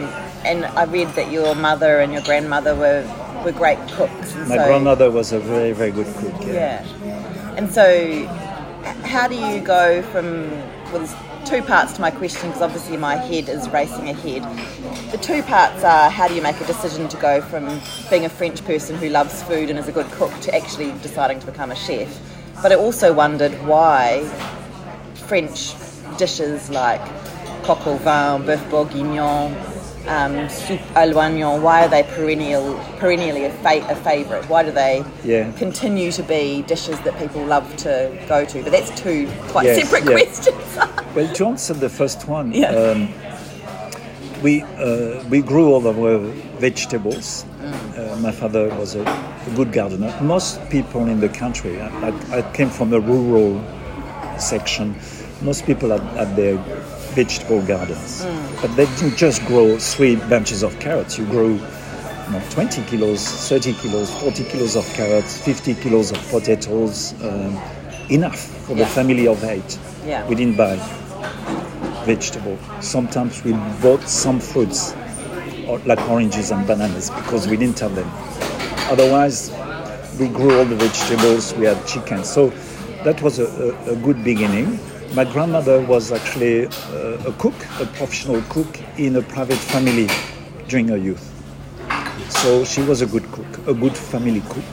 and 0.43 0.65
I 0.65 0.83
read 0.83 1.07
that 1.15 1.31
your 1.31 1.55
mother 1.55 1.99
and 1.99 2.11
your 2.11 2.23
grandmother 2.23 2.75
were 2.75 3.05
were 3.45 3.53
great 3.53 3.79
cooks. 3.91 4.35
My 4.35 4.57
so, 4.57 4.65
grandmother 4.67 5.09
was 5.09 5.31
a 5.31 5.39
very, 5.39 5.71
very 5.71 5.91
good 5.91 6.07
cook. 6.17 6.33
Yeah. 6.41 6.83
Yeah. 7.05 7.55
And 7.57 7.71
so, 7.71 8.25
how 9.05 9.27
do 9.27 9.35
you 9.35 9.61
go 9.61 10.01
from? 10.11 10.49
Well, 10.91 11.07
two 11.45 11.61
parts 11.61 11.93
to 11.93 12.01
my 12.01 12.11
question 12.11 12.49
because 12.49 12.61
obviously 12.61 12.97
my 12.97 13.15
head 13.15 13.49
is 13.49 13.69
racing 13.69 14.09
ahead. 14.09 14.43
The 15.11 15.17
two 15.17 15.43
parts 15.43 15.83
are 15.83 16.09
how 16.09 16.27
do 16.27 16.35
you 16.35 16.41
make 16.41 16.59
a 16.61 16.65
decision 16.65 17.07
to 17.09 17.17
go 17.17 17.41
from 17.41 17.81
being 18.09 18.25
a 18.25 18.29
French 18.29 18.63
person 18.65 18.95
who 18.95 19.09
loves 19.09 19.41
food 19.43 19.69
and 19.69 19.77
is 19.77 19.87
a 19.87 19.91
good 19.91 20.09
cook 20.11 20.31
to 20.41 20.55
actually 20.55 20.91
deciding 21.01 21.39
to 21.39 21.45
become 21.45 21.71
a 21.71 21.75
chef. 21.75 22.19
But 22.61 22.71
I 22.71 22.75
also 22.75 23.13
wondered 23.13 23.51
why 23.65 24.23
French 25.27 25.73
dishes 26.17 26.69
like 26.69 27.01
coq 27.63 27.85
au 27.87 27.97
vin, 27.97 28.43
boeuf 28.45 28.69
bourguignon, 28.69 29.55
um, 30.07 30.47
soup 30.49 30.79
à 30.95 31.05
l'oignon, 31.05 31.59
why 31.61 31.81
are 31.83 31.87
they 31.89 32.03
perennial, 32.03 32.75
perennially 32.99 33.45
a, 33.45 33.51
fa- 33.51 33.85
a 33.89 33.95
favourite? 33.95 34.47
Why 34.49 34.63
do 34.63 34.71
they 34.71 35.03
Yeah. 35.23 35.51
continue 35.57 36.11
to 36.11 36.23
be 36.23 36.63
dishes 36.67 36.99
that 37.01 37.17
people 37.17 37.43
love 37.45 37.65
to 37.77 38.09
go 38.27 38.43
to? 38.45 38.63
But 38.63 38.71
that's 38.71 38.91
two 38.99 39.27
quite 39.49 39.65
Yes, 39.65 39.87
separate 39.89 40.05
yeah. 40.05 40.17
questions. 40.17 40.77
Well, 41.15 41.27
to 41.33 41.45
answer 41.47 41.73
the 41.73 41.89
first 41.89 42.27
one, 42.27 42.53
Yeah. 42.53 42.71
um, 42.71 43.09
we 44.41 44.63
uh, 44.79 45.21
we 45.29 45.41
grew 45.41 45.73
all 45.73 45.85
our 45.87 46.17
vegetables. 46.59 47.45
Mm. 47.61 47.73
Uh, 47.97 48.15
my 48.21 48.31
father 48.31 48.69
was 48.79 48.95
a, 48.95 49.01
a 49.01 49.51
good 49.55 49.71
gardener. 49.71 50.11
Most 50.21 50.59
people 50.69 51.01
in 51.07 51.19
the 51.19 51.29
country, 51.29 51.79
I, 51.81 51.87
I, 52.09 52.37
I 52.39 52.41
came 52.53 52.69
from 52.69 52.93
a 52.93 52.99
rural 52.99 53.61
section. 54.39 54.95
Most 55.41 55.65
people 55.65 55.89
had, 55.89 56.01
had 56.17 56.35
their 56.35 56.57
vegetable 57.15 57.61
gardens, 57.61 58.23
Mm. 58.23 58.61
but 58.61 58.75
they 58.75 58.85
didn't 58.97 59.17
just 59.17 59.45
grow 59.45 59.77
three 59.77 60.15
bunches 60.15 60.63
of 60.63 60.77
carrots. 60.79 61.17
You 61.17 61.25
grow 61.25 61.49
you 61.49 61.57
know, 62.37 62.41
20 62.51 62.81
kilos, 62.83 63.21
30 63.49 63.73
kilos, 63.73 64.09
40 64.09 64.43
kilos 64.45 64.75
of 64.75 64.85
carrots, 64.93 65.37
50 65.37 65.73
kilos 65.75 66.11
of 66.11 66.17
potatoes, 66.29 67.13
um, 67.23 67.57
enough 68.09 68.39
for 68.65 68.73
Yeah. 68.73 68.83
the 68.83 68.89
family 68.89 69.27
of 69.27 69.43
eight. 69.43 69.77
Yeah. 70.07 70.25
We 70.27 70.35
didn't 70.35 70.55
buy 70.57 70.77
vegetable. 72.05 72.57
Sometimes 72.79 73.43
we 73.43 73.53
bought 73.81 74.07
some 74.07 74.39
fruits, 74.39 74.93
or 75.67 75.79
like 75.85 76.01
oranges 76.09 76.51
and 76.51 76.65
bananas, 76.65 77.09
because 77.09 77.47
we 77.47 77.57
didn't 77.57 77.79
have 77.79 77.95
them. 77.95 78.09
Otherwise, 78.89 79.51
we 80.19 80.27
grew 80.27 80.57
all 80.57 80.65
the 80.65 80.75
vegetables. 80.75 81.53
We 81.55 81.65
had 81.65 81.85
chicken, 81.85 82.23
so 82.23 82.51
that 83.03 83.21
was 83.21 83.39
a, 83.39 83.45
a, 83.87 83.91
a 83.91 83.95
good 83.95 84.23
beginning. 84.23 84.79
My 85.13 85.25
grandmother 85.25 85.81
was 85.81 86.11
actually 86.11 86.67
uh, 86.67 87.27
a 87.27 87.33
cook, 87.33 87.53
a 87.79 87.85
professional 87.85 88.41
cook 88.43 88.79
in 88.97 89.17
a 89.17 89.21
private 89.21 89.57
family 89.57 90.07
during 90.69 90.87
her 90.87 90.97
youth. 90.97 91.27
So 92.29 92.63
she 92.63 92.81
was 92.81 93.01
a 93.01 93.05
good 93.05 93.29
cook, 93.31 93.67
a 93.67 93.73
good 93.73 93.95
family 93.95 94.41
cook, 94.49 94.63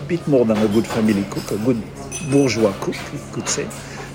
a 0.00 0.04
bit 0.04 0.26
more 0.28 0.44
than 0.44 0.58
a 0.58 0.68
good 0.68 0.86
family 0.86 1.24
cook, 1.30 1.50
a 1.50 1.56
good 1.64 1.82
bourgeois 2.30 2.72
cook, 2.80 2.94
you 3.12 3.20
could 3.32 3.48
say. 3.48 3.68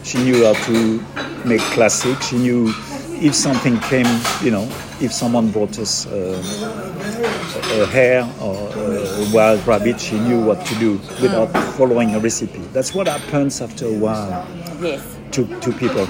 She 0.03 0.17
knew 0.19 0.45
how 0.45 0.53
to 0.53 1.03
make 1.45 1.61
classic. 1.75 2.21
She 2.21 2.37
knew 2.37 2.69
if 3.21 3.35
something 3.35 3.77
came, 3.81 4.07
you 4.41 4.51
know, 4.51 4.63
if 5.01 5.11
someone 5.11 5.51
brought 5.51 5.77
us 5.77 6.05
uh, 6.07 6.41
a 7.81 7.85
hare 7.87 8.23
or 8.39 8.55
a 8.77 9.29
wild 9.33 9.65
rabbit, 9.67 9.99
she 9.99 10.19
knew 10.19 10.41
what 10.41 10.65
to 10.67 10.75
do 10.75 10.93
without 11.21 11.51
following 11.75 12.15
a 12.15 12.19
recipe. 12.19 12.59
That's 12.71 12.93
what 12.93 13.07
happens 13.07 13.61
after 13.61 13.87
a 13.87 13.93
while 13.93 14.47
yes. 14.81 15.14
To, 15.31 15.45
to 15.61 15.71
people. 15.73 16.05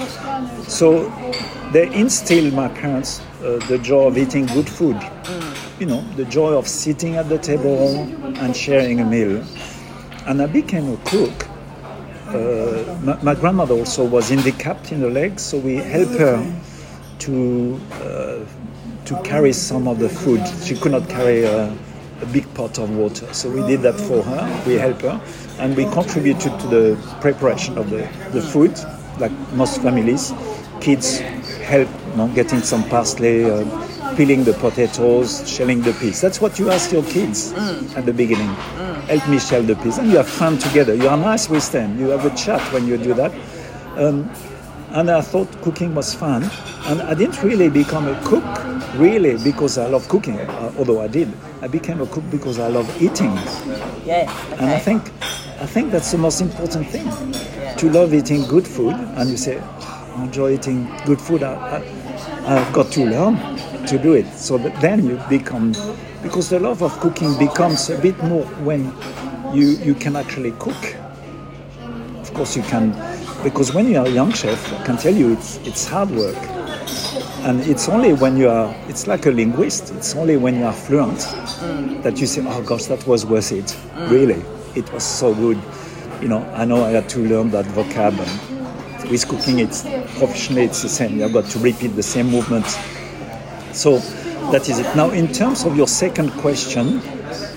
So 0.66 1.10
they 1.72 1.92
instilled 1.94 2.52
my 2.52 2.68
parents 2.68 3.20
uh, 3.42 3.58
the 3.68 3.78
joy 3.78 4.06
of 4.06 4.18
eating 4.18 4.46
good 4.46 4.68
food. 4.68 4.96
You 5.78 5.86
know, 5.86 6.00
the 6.16 6.24
joy 6.24 6.52
of 6.54 6.66
sitting 6.66 7.16
at 7.16 7.28
the 7.28 7.38
table 7.38 7.96
and 8.38 8.56
sharing 8.56 9.00
a 9.00 9.04
meal. 9.04 9.44
And 10.26 10.42
I 10.42 10.46
became 10.46 10.92
a 10.92 10.96
cook. 11.04 11.48
Uh, 12.26 12.98
my, 13.02 13.22
my 13.22 13.34
grandmother 13.34 13.74
also 13.74 14.04
was 14.04 14.30
handicapped 14.30 14.90
in 14.90 15.00
the 15.00 15.10
legs, 15.10 15.42
so 15.42 15.58
we 15.58 15.76
helped 15.76 16.18
her 16.18 16.60
to 17.20 17.80
uh, 17.92 18.44
to 19.04 19.22
carry 19.22 19.52
some 19.52 19.86
of 19.86 20.00
the 20.00 20.08
food. 20.08 20.42
She 20.64 20.74
could 20.74 20.90
not 20.90 21.08
carry 21.08 21.44
a, 21.44 21.70
a 22.20 22.26
big 22.32 22.52
pot 22.54 22.78
of 22.80 22.90
water, 22.96 23.32
so 23.32 23.48
we 23.48 23.60
did 23.68 23.82
that 23.82 23.94
for 23.94 24.22
her. 24.22 24.64
We 24.66 24.74
helped 24.74 25.02
her, 25.02 25.20
and 25.60 25.76
we 25.76 25.84
contributed 25.84 26.58
to 26.58 26.66
the 26.66 27.16
preparation 27.20 27.78
of 27.78 27.90
the, 27.90 28.08
the 28.32 28.42
food, 28.42 28.76
like 29.18 29.32
most 29.52 29.82
families. 29.82 30.32
Kids 30.80 31.18
help, 31.62 31.88
you 32.10 32.16
know, 32.16 32.28
getting 32.28 32.60
some 32.60 32.84
parsley, 32.88 33.50
uh, 33.50 33.64
peeling 34.16 34.44
the 34.44 34.52
potatoes, 34.54 35.48
shelling 35.48 35.82
the 35.82 35.92
peas. 35.94 36.20
That's 36.20 36.40
what 36.40 36.58
you 36.58 36.70
ask 36.70 36.92
your 36.92 37.04
kids 37.04 37.52
at 37.96 38.06
the 38.06 38.12
beginning. 38.12 38.48
Help 39.08 39.28
me 39.28 39.38
shell 39.38 39.62
the 39.62 39.76
peas, 39.76 39.98
and 39.98 40.10
you 40.10 40.16
have 40.16 40.28
fun 40.28 40.58
together. 40.58 40.94
You 40.94 41.08
are 41.08 41.16
nice 41.16 41.48
with 41.48 41.70
them. 41.72 41.98
You 41.98 42.08
have 42.10 42.24
a 42.24 42.34
chat 42.36 42.60
when 42.72 42.86
you 42.86 42.96
do 42.96 43.14
that 43.14 43.32
and 44.96 45.10
I 45.10 45.20
thought 45.20 45.50
cooking 45.62 45.94
was 45.94 46.14
fun. 46.14 46.48
And 46.86 47.02
I 47.02 47.14
didn't 47.14 47.42
really 47.42 47.68
become 47.68 48.06
a 48.06 48.18
cook, 48.24 48.44
really, 48.94 49.36
because 49.42 49.76
I 49.76 49.86
love 49.88 50.08
cooking, 50.08 50.38
uh, 50.38 50.72
although 50.78 51.00
I 51.00 51.08
did. 51.08 51.32
I 51.60 51.68
became 51.68 52.00
a 52.00 52.06
cook 52.06 52.24
because 52.30 52.58
I 52.58 52.68
love 52.68 52.86
eating. 53.02 53.32
Yes. 54.04 54.30
Okay. 54.52 54.62
And 54.62 54.70
I 54.70 54.78
think, 54.78 55.02
I 55.60 55.66
think 55.66 55.90
that's 55.90 56.12
the 56.12 56.18
most 56.18 56.40
important 56.40 56.86
thing, 56.88 57.04
to 57.78 57.90
love 57.90 58.14
eating 58.14 58.42
good 58.46 58.66
food. 58.66 58.94
And 58.94 59.30
you 59.30 59.36
say, 59.36 59.60
"Oh, 59.60 60.14
I 60.16 60.24
enjoy 60.24 60.54
eating 60.54 60.88
good 61.04 61.20
food. 61.20 61.42
I, 61.42 61.54
I, 61.54 62.56
I've 62.56 62.72
got 62.72 62.90
to 62.92 63.04
learn 63.04 63.36
to 63.86 63.98
do 63.98 64.14
it. 64.14 64.26
So 64.34 64.58
that 64.58 64.80
then 64.80 65.06
you 65.06 65.20
become, 65.28 65.72
because 66.22 66.48
the 66.50 66.58
love 66.60 66.82
of 66.82 66.92
cooking 67.00 67.36
becomes 67.38 67.90
a 67.90 67.98
bit 67.98 68.16
more 68.24 68.44
when 68.64 68.92
you, 69.54 69.68
you 69.78 69.94
can 69.94 70.16
actually 70.16 70.52
cook 70.52 70.96
of 72.18 72.34
course 72.34 72.56
you 72.56 72.62
can 72.64 72.90
because 73.42 73.72
when 73.72 73.88
you 73.88 73.98
are 73.98 74.06
a 74.06 74.10
young 74.10 74.32
chef 74.32 74.72
i 74.72 74.84
can 74.84 74.96
tell 74.96 75.14
you 75.14 75.32
it's 75.32 75.58
it's 75.58 75.86
hard 75.86 76.10
work 76.10 76.36
and 77.46 77.60
it's 77.60 77.88
only 77.88 78.12
when 78.12 78.36
you 78.36 78.48
are 78.48 78.74
it's 78.88 79.06
like 79.06 79.26
a 79.26 79.30
linguist 79.30 79.92
it's 79.94 80.14
only 80.16 80.36
when 80.36 80.56
you 80.56 80.64
are 80.64 80.72
fluent 80.72 81.18
mm. 81.18 82.02
that 82.02 82.18
you 82.20 82.26
say 82.26 82.42
oh 82.46 82.62
gosh 82.62 82.86
that 82.86 83.06
was 83.06 83.24
worth 83.24 83.52
it 83.52 83.76
really 84.10 84.42
it 84.74 84.90
was 84.92 85.04
so 85.04 85.34
good 85.34 85.56
you 86.20 86.28
know 86.28 86.42
i 86.54 86.64
know 86.64 86.84
i 86.84 86.90
had 86.90 87.08
to 87.08 87.20
learn 87.20 87.50
that 87.50 87.64
vocab 87.66 88.18
and 88.18 89.10
with 89.10 89.26
cooking 89.28 89.58
it's 89.58 89.82
professionally 90.18 90.64
it's 90.64 90.82
the 90.82 90.88
same 90.88 91.18
you've 91.18 91.32
got 91.32 91.44
to 91.44 91.58
repeat 91.58 91.88
the 91.88 92.02
same 92.02 92.26
movements 92.28 92.76
so 93.72 93.98
that 94.50 94.68
is 94.68 94.78
it 94.78 94.96
now 94.96 95.10
in 95.10 95.30
terms 95.32 95.64
of 95.64 95.76
your 95.76 95.88
second 95.88 96.30
question 96.32 97.00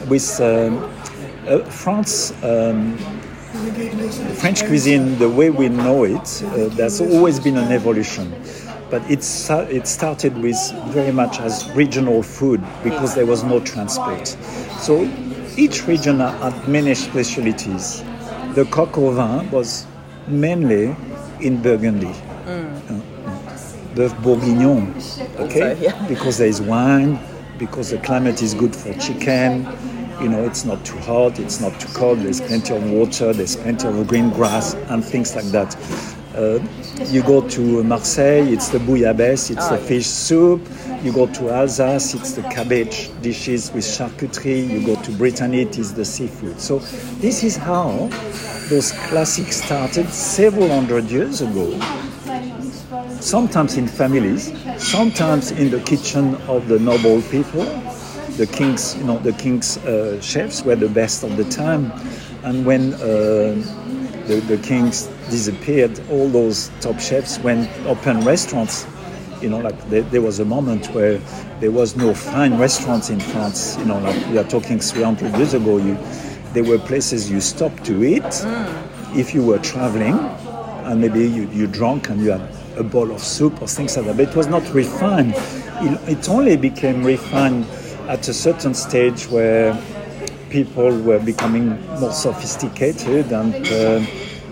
with 0.10 0.40
um, 0.42 0.78
uh, 1.48 1.60
france 1.66 2.32
um, 2.44 2.98
French 4.36 4.64
cuisine, 4.66 5.18
the 5.18 5.28
way 5.28 5.50
we 5.50 5.70
know 5.70 6.04
it, 6.04 6.44
uh, 6.44 6.68
there's 6.76 7.02
always 7.02 7.40
been 7.40 7.58
an 7.58 7.72
evolution. 7.72 8.32
But 8.92 9.02
it's, 9.10 9.50
it 9.50 9.88
started 9.88 10.38
with 10.38 10.58
very 10.88 11.12
much 11.12 11.40
as 11.40 11.70
regional 11.72 12.22
food 12.22 12.64
because 12.84 13.16
there 13.16 13.26
was 13.26 13.44
no 13.44 13.60
transport. 13.60 14.28
So 14.80 15.02
each 15.58 15.88
region 15.88 16.20
had 16.20 16.68
many 16.68 16.94
specialties. 16.96 18.04
The 18.56 18.66
coq 18.66 18.98
au 18.98 19.12
vin 19.12 19.50
was 19.52 19.86
mainly 20.28 20.96
in 21.40 21.62
Burgundy. 21.62 22.14
Uh, 22.48 23.00
Boeuf 23.96 24.14
bourguignon, 24.24 24.94
okay? 25.40 25.78
Yeah. 25.80 26.08
Because 26.08 26.38
there 26.38 26.48
is 26.48 26.62
wine, 26.62 27.20
because 27.58 27.90
the 27.90 27.98
climate 27.98 28.42
is 28.42 28.54
good 28.54 28.76
for 28.76 28.94
chicken. 28.94 29.68
You 30.22 30.30
know, 30.30 30.44
it's 30.44 30.66
not 30.66 30.84
too 30.86 30.98
hot, 31.00 31.40
it's 31.40 31.60
not 31.60 31.80
too 31.80 31.88
cold. 31.94 32.20
There's 32.20 32.42
plenty 32.42 32.76
of 32.76 32.90
water, 32.90 33.34
there's 33.34 33.56
plenty 33.56 33.88
of 33.88 34.08
green 34.08 34.30
grass 34.32 34.74
and 34.90 35.04
things 35.04 35.36
like 35.36 35.46
that. 35.46 35.76
Uh, 36.40 36.58
you 37.12 37.22
go 37.22 37.42
to 37.50 37.84
Marseille, 37.84 38.48
it's 38.48 38.70
the 38.70 38.78
bouillabaisse, 38.80 39.52
it's 39.52 39.66
Oh, 39.68 39.76
the 39.76 39.82
yeah. 39.82 39.88
fish 39.88 40.06
soup. 40.08 40.62
You 41.04 41.12
go 41.12 41.28
to 41.28 41.50
Alsace, 41.50 42.14
it's 42.16 42.32
the 42.34 42.44
cabbage 42.44 43.10
dishes 43.22 43.74
with 43.74 43.84
charcuterie. 43.84 44.70
You 44.70 44.86
go 44.86 44.96
to 45.02 45.12
Brittany, 45.12 45.62
it 45.64 45.78
is 45.78 45.94
the 45.94 46.06
seafood. 46.06 46.62
So 46.62 46.80
this 47.20 47.44
is 47.44 47.58
how 47.58 48.08
those 48.70 48.94
classics 49.10 49.62
started 49.62 50.08
several 50.10 50.70
hundred 50.70 51.12
years 51.12 51.42
ago 51.42 51.78
sometimes 53.20 53.76
in 53.78 53.88
families, 53.88 54.54
sometimes 54.78 55.52
in 55.52 55.70
the 55.70 55.80
kitchen 55.82 56.36
of 56.48 56.68
the 56.68 56.80
noble 56.80 57.22
people. 57.24 57.66
The 58.38 58.48
kings, 58.48 58.96
you 58.98 59.04
know, 59.04 59.18
the 59.20 59.34
king's 59.34 59.78
uh, 59.80 60.22
chefs 60.22 60.64
were 60.64 60.76
the 60.78 60.88
best 60.88 61.24
of 61.24 61.36
the 61.36 61.44
time, 61.44 61.92
and 62.44 62.66
when 62.66 62.94
uh, 62.94 63.62
the, 64.30 64.40
the 64.42 64.58
kings 64.60 65.08
disappeared, 65.32 66.00
all 66.12 66.30
those 66.30 66.70
top 66.82 67.00
chefs 67.00 67.40
went 67.40 67.68
open 67.88 68.22
restaurants. 68.22 68.86
You 69.42 69.50
know, 69.50 69.58
like 69.58 69.90
there, 69.90 70.04
there 70.04 70.22
was 70.22 70.40
a 70.40 70.46
moment 70.46 70.88
where 70.94 71.18
there 71.60 71.72
was 71.72 71.96
no 71.96 72.14
fine 72.14 72.60
restaurants 72.60 73.10
in 73.10 73.20
France. 73.20 73.76
You 73.80 73.86
know, 73.86 73.98
like 73.98 74.28
we 74.28 74.38
are 74.38 74.44
talking 74.44 74.80
300 74.80 75.36
years 75.36 75.56
ago. 75.56 75.78
You, 75.78 75.98
there 76.54 76.64
were 76.64 76.78
places 76.78 77.32
you 77.32 77.42
stopped 77.42 77.84
to 77.86 78.04
eat 78.04 78.46
if 79.18 79.34
you 79.34 79.44
were 79.44 79.58
traveling, 79.60 80.20
and 80.86 81.02
maybe 81.02 81.22
you, 81.22 81.50
you 81.50 81.66
drank 81.66 82.10
and 82.10 82.22
you 82.22 82.32
had 82.32 82.48
a 82.78 82.84
bowl 82.84 83.12
of 83.12 83.24
soup 83.24 83.60
or 83.64 83.68
things 83.68 83.98
like 83.98 84.06
that. 84.06 84.18
But 84.18 84.30
it 84.30 84.36
was 84.36 84.48
not 84.48 84.64
refined. 84.74 85.34
It, 85.82 86.20
it 86.20 86.30
only 86.30 86.56
became 86.56 87.04
refined 87.04 87.66
at 88.08 88.28
a 88.28 88.34
certain 88.34 88.76
stage 88.76 89.28
where 89.28 89.74
people 90.50 90.92
were 91.02 91.20
becoming 91.20 91.78
more 92.00 92.12
sophisticated 92.12 93.32
and 93.32 93.54
uh, 93.72 94.06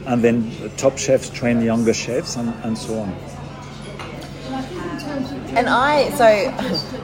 and 0.08 0.24
then 0.24 0.50
the 0.62 0.70
top 0.78 0.98
chefs 0.98 1.30
train 1.30 1.62
younger 1.62 1.94
chefs 1.94 2.36
and, 2.38 2.54
and 2.64 2.78
so 2.78 3.00
on. 3.00 3.14
And 5.58 5.68
I 5.70 6.10
so 6.12 6.28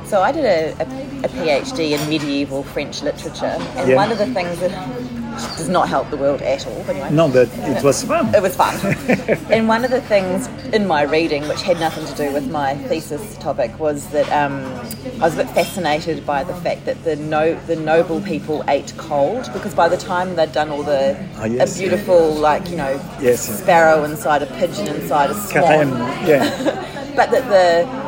so 0.06 0.22
I 0.22 0.32
did 0.32 0.46
a, 0.46 0.72
a, 0.80 0.86
a 1.26 1.30
PhD 1.30 1.92
in 1.92 2.10
medieval 2.10 2.64
French 2.64 3.02
literature, 3.02 3.58
and 3.78 3.90
Yeah. 3.90 3.96
one 3.96 4.12
of 4.12 4.18
the 4.18 4.28
things 4.28 4.60
that 4.60 4.72
does 5.58 5.70
not 5.70 5.90
help 5.90 6.10
the 6.10 6.18
world 6.18 6.42
at 6.42 6.66
all. 6.68 6.78
Anyway. 6.90 7.10
No, 7.12 7.28
but 7.30 7.50
it 7.54 7.84
was 7.84 8.04
fun. 8.04 8.34
It 8.34 8.42
was 8.42 8.56
fun. 8.56 8.76
and 9.52 9.68
one 9.68 9.84
of 9.84 9.92
the 9.92 10.02
things 10.02 10.48
in 10.74 10.88
my 10.88 11.04
reading, 11.04 11.48
which 11.48 11.62
had 11.62 11.80
nothing 11.80 12.06
to 12.06 12.16
do 12.16 12.32
with 12.34 12.50
my 12.50 12.76
thesis 12.88 13.38
topic, 13.38 13.78
was 13.80 14.08
that 14.10 14.28
um, 14.32 14.64
I 15.22 15.26
was 15.26 15.34
a 15.36 15.44
bit 15.44 15.50
fascinated 15.52 16.26
by 16.26 16.44
the 16.44 16.54
fact 16.56 16.86
that 16.86 17.04
the 17.04 17.16
no, 17.16 17.56
the 17.68 17.76
noble 17.76 18.22
people 18.22 18.64
ate 18.68 18.94
cold 18.98 19.50
because 19.54 19.74
by 19.74 19.90
the 19.90 19.98
time 19.98 20.36
they'd 20.36 20.52
done 20.52 20.70
all 20.70 20.84
the 20.84 21.18
Ah, 21.38 21.46
yes. 21.46 21.76
a 21.76 21.80
beautiful 21.80 22.32
like 22.34 22.70
you 22.70 22.78
know 22.78 23.00
Yes. 23.22 23.42
sparrow 23.62 24.04
inside 24.04 24.42
a 24.44 24.46
pigeon 24.48 24.88
inside 24.88 25.30
a 25.30 25.34
swan, 25.34 25.64
Carême, 25.64 26.28
yeah. 26.28 27.14
but 27.16 27.32
that 27.32 27.48
the 27.50 28.03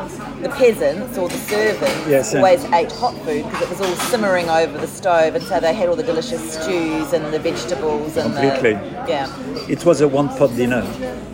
the 0.46 0.54
peasants 0.54 1.18
or 1.18 1.28
the 1.28 1.36
servants 1.38 2.06
Yes, 2.08 2.34
always 2.34 2.64
ate 2.66 2.92
hot 2.92 3.14
food 3.24 3.44
because 3.44 3.62
it 3.62 3.68
was 3.68 3.80
all 3.80 3.96
simmering 4.10 4.48
over 4.48 4.78
the 4.78 4.86
stove, 4.86 5.34
and 5.34 5.44
so 5.44 5.60
they 5.60 5.74
had 5.74 5.88
all 5.88 5.96
the 5.96 6.02
delicious 6.02 6.42
stews 6.54 7.12
and 7.12 7.32
the 7.32 7.38
vegetables 7.38 8.16
and 8.16 8.32
Completely. 8.34 8.74
the 8.74 9.04
yeah. 9.08 9.68
It 9.68 9.84
was 9.84 10.00
a 10.00 10.08
one-pot 10.08 10.54
dinner. 10.56 10.82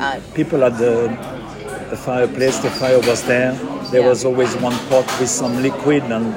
Uh, 0.01 0.21
People 0.35 0.61
had 0.61 0.77
the, 0.79 1.09
the 1.91 1.97
fireplace, 1.97 2.59
the 2.59 2.71
fire 2.71 3.01
was 3.01 3.23
there. 3.25 3.53
There 3.91 4.01
Yeah. 4.03 4.09
was 4.09 4.25
always 4.25 4.55
one 4.57 4.77
pot 4.89 5.07
with 5.21 5.29
some 5.29 5.63
liquid 5.63 6.03
and 6.05 6.35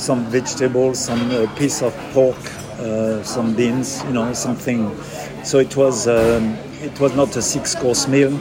some 0.00 0.24
vegetables, 0.26 0.98
some 0.98 1.30
uh, 1.30 1.46
piece 1.56 1.82
of 1.82 1.92
pork, 2.12 2.36
uh, 2.78 3.22
some 3.22 3.54
beans, 3.54 4.02
you 4.06 4.12
know, 4.12 4.32
something. 4.32 4.80
So 5.44 5.58
it 5.58 5.76
was 5.76 6.06
um, 6.06 6.56
it 6.82 6.98
was 7.00 7.14
not 7.14 7.34
a 7.36 7.42
six-course 7.42 8.06
meal. 8.08 8.32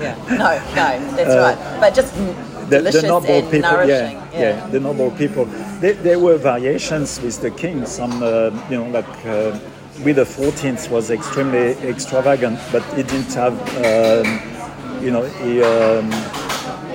yeah. 0.00 0.16
No, 0.30 0.50
no, 0.74 0.88
that's 1.16 1.36
right. 1.46 1.58
But 1.80 1.94
just 1.94 2.14
Uh, 2.16 2.59
The, 2.70 2.80
the 2.82 3.02
noble 3.02 3.42
people, 3.42 3.60
nourishing. 3.60 4.16
yeah, 4.16 4.40
yeah, 4.40 4.66
the 4.68 4.80
noble 4.80 5.10
people. 5.12 5.44
There, 5.80 5.94
there 5.94 6.18
were 6.18 6.38
variations 6.38 7.20
with 7.20 7.40
the 7.40 7.50
king. 7.50 7.84
Some, 7.86 8.22
uh, 8.22 8.50
you 8.70 8.78
know, 8.78 8.88
like 8.88 9.26
uh, 9.26 9.58
Louis 10.00 10.12
the 10.12 10.24
Fourteenth 10.24 10.90
was 10.90 11.10
extremely 11.10 11.72
extravagant, 11.88 12.58
but 12.72 12.82
he 12.94 13.02
didn't 13.02 13.34
have, 13.34 13.54
um, 13.84 15.02
you 15.04 15.10
know, 15.10 15.24
he. 15.24 15.62
Um, 15.62 16.10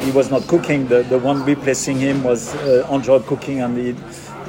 he 0.06 0.12
was 0.12 0.30
not 0.30 0.44
cooking. 0.48 0.88
The, 0.88 1.04
the 1.04 1.18
one 1.18 1.44
replacing 1.44 1.98
him 1.98 2.24
was 2.24 2.54
uh, 2.56 2.88
enjoyed 2.92 3.26
cooking, 3.26 3.62
and 3.62 3.76
he, 3.78 3.96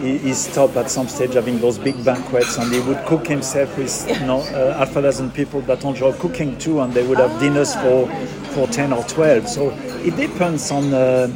he, 0.00 0.18
he 0.18 0.32
stopped 0.34 0.76
at 0.76 0.90
some 0.90 1.08
stage 1.08 1.32
having 1.34 1.58
those 1.60 1.78
big 1.78 2.04
banquets, 2.04 2.58
and 2.58 2.70
he 2.72 2.80
would 2.80 2.98
cook 3.06 3.26
himself 3.26 3.76
with 3.78 4.06
you 4.20 4.26
know 4.26 4.40
uh, 4.40 4.76
half 4.76 4.94
a 4.96 5.02
dozen 5.02 5.30
people 5.30 5.62
that 5.62 5.82
enjoy 5.84 6.12
cooking 6.14 6.58
too, 6.58 6.80
and 6.80 6.92
they 6.92 7.06
would 7.06 7.18
have 7.18 7.40
dinners 7.40 7.74
for 7.76 8.06
for 8.52 8.66
ten 8.68 8.92
or 8.92 9.02
twelve. 9.04 9.48
So 9.48 9.70
it 10.04 10.16
depends 10.16 10.70
on. 10.70 10.92
Uh, 10.92 11.28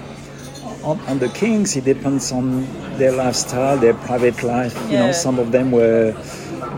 on, 0.82 0.98
on 1.00 1.18
the 1.18 1.28
kings, 1.28 1.76
it 1.76 1.84
depends 1.84 2.32
on 2.32 2.66
their 2.96 3.12
lifestyle, 3.12 3.76
their 3.76 3.94
private 3.94 4.42
life. 4.42 4.74
You 4.90 4.98
know, 4.98 5.12
some 5.12 5.38
of 5.38 5.52
them 5.52 5.70
were 5.70 6.14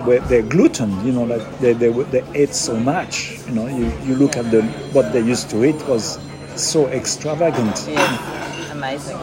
were 0.06 0.18
they're 0.20 0.42
gluten. 0.42 1.04
You 1.06 1.12
know, 1.12 1.24
like 1.24 1.58
they, 1.60 1.72
they 1.72 1.90
they 1.90 2.24
ate 2.34 2.54
so 2.54 2.76
much. 2.76 3.38
You 3.46 3.52
know, 3.52 3.66
you, 3.68 3.92
you 4.04 4.16
look 4.16 4.36
at 4.36 4.50
the 4.50 4.62
what 4.92 5.12
they 5.12 5.20
used 5.20 5.50
to 5.50 5.64
eat 5.64 5.76
was 5.86 6.18
so 6.56 6.88
extravagant. 6.88 7.86
Yeah, 7.88 8.72
amazing. 8.72 9.18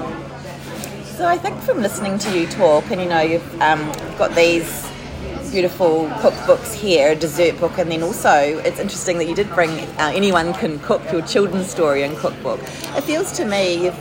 So 1.18 1.28
I 1.28 1.38
think 1.38 1.60
from 1.62 1.82
listening 1.82 2.18
to 2.20 2.40
you 2.40 2.48
talk, 2.48 2.90
and 2.92 3.02
you 3.02 3.10
know, 3.10 3.22
you've 3.22 3.62
um, 3.62 3.92
got 4.18 4.34
these 4.36 4.89
beautiful 5.52 6.08
cookbooks 6.22 6.74
here, 6.74 7.12
a 7.12 7.16
dessert 7.16 7.60
book, 7.60 7.78
and 7.78 7.92
then 7.92 8.04
also 8.04 8.30
it's 8.30 8.80
interesting 8.80 9.18
that 9.18 9.26
you 9.26 9.36
did 9.36 9.50
bring 9.52 9.70
uh, 9.70 10.12
anyone 10.14 10.54
can 10.54 10.80
cook 10.80 11.02
your 11.12 11.22
children's 11.24 11.70
story 11.70 12.04
and 12.04 12.16
cookbook. 12.18 12.60
It 12.96 13.04
feels 13.04 13.32
to 13.34 13.46
me, 13.46 13.92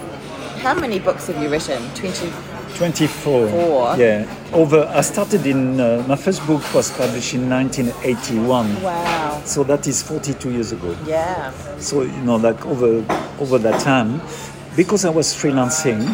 how 0.61 0.75
many 0.75 0.99
books 0.99 1.27
have 1.29 1.43
you 1.43 1.49
written? 1.49 1.83
Twenty. 1.95 2.33
24. 2.77 3.49
Four. 3.49 3.97
Yeah. 3.97 4.33
Over. 4.53 4.87
I 4.95 5.01
started 5.01 5.45
in 5.47 5.81
uh, 5.81 6.05
my 6.07 6.15
first 6.15 6.47
book 6.47 6.63
was 6.73 6.93
published 6.93 7.35
in 7.35 7.51
1981. 7.51 8.83
Wow. 8.83 9.43
So 9.45 9.65
that 9.65 9.89
is 9.89 10.01
42 10.03 10.53
years 10.53 10.71
ago. 10.71 10.97
Yeah. 11.05 11.51
So 11.79 12.03
you 12.03 12.23
know, 12.23 12.37
like 12.37 12.65
over 12.67 13.05
over 13.41 13.59
that 13.59 13.81
time, 13.81 14.21
because 14.77 15.05
I 15.05 15.11
was 15.11 15.35
freelancing, 15.35 16.07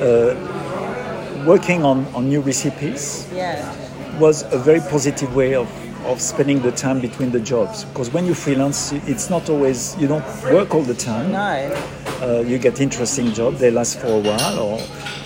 uh, 0.00 1.44
working 1.46 1.84
on, 1.84 2.06
on 2.14 2.28
new 2.28 2.40
recipes 2.40 3.26
Yeah. 3.32 3.85
Was 4.18 4.42
a 4.52 4.58
very 4.58 4.80
positive 4.80 5.34
way 5.34 5.54
of, 5.54 5.68
of 6.06 6.20
spending 6.20 6.62
the 6.62 6.72
time 6.72 7.00
between 7.00 7.30
the 7.30 7.40
jobs. 7.40 7.84
Because 7.84 8.12
when 8.12 8.26
you 8.26 8.34
freelance, 8.34 8.92
it's 8.92 9.30
not 9.30 9.48
always 9.48 9.96
you 9.98 10.06
don't 10.06 10.24
work 10.44 10.74
all 10.74 10.82
the 10.82 10.94
time. 10.94 11.32
No. 11.32 11.84
Uh, 12.22 12.40
you 12.46 12.58
get 12.58 12.80
interesting 12.80 13.32
jobs; 13.32 13.60
they 13.60 13.70
last 13.70 13.98
for 13.98 14.08
a 14.08 14.18
while. 14.18 14.58
Or, 14.58 14.80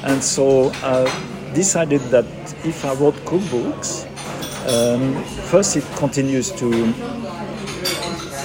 and 0.05 0.22
so 0.22 0.70
uh, 0.83 1.09
decided 1.55 2.00
that 2.11 2.24
if 2.64 2.85
I 2.85 2.94
wrote 2.94 3.14
cookbooks, 3.24 4.07
um, 4.68 5.22
first 5.50 5.76
it 5.76 5.85
continues 5.96 6.50
to 6.53 6.92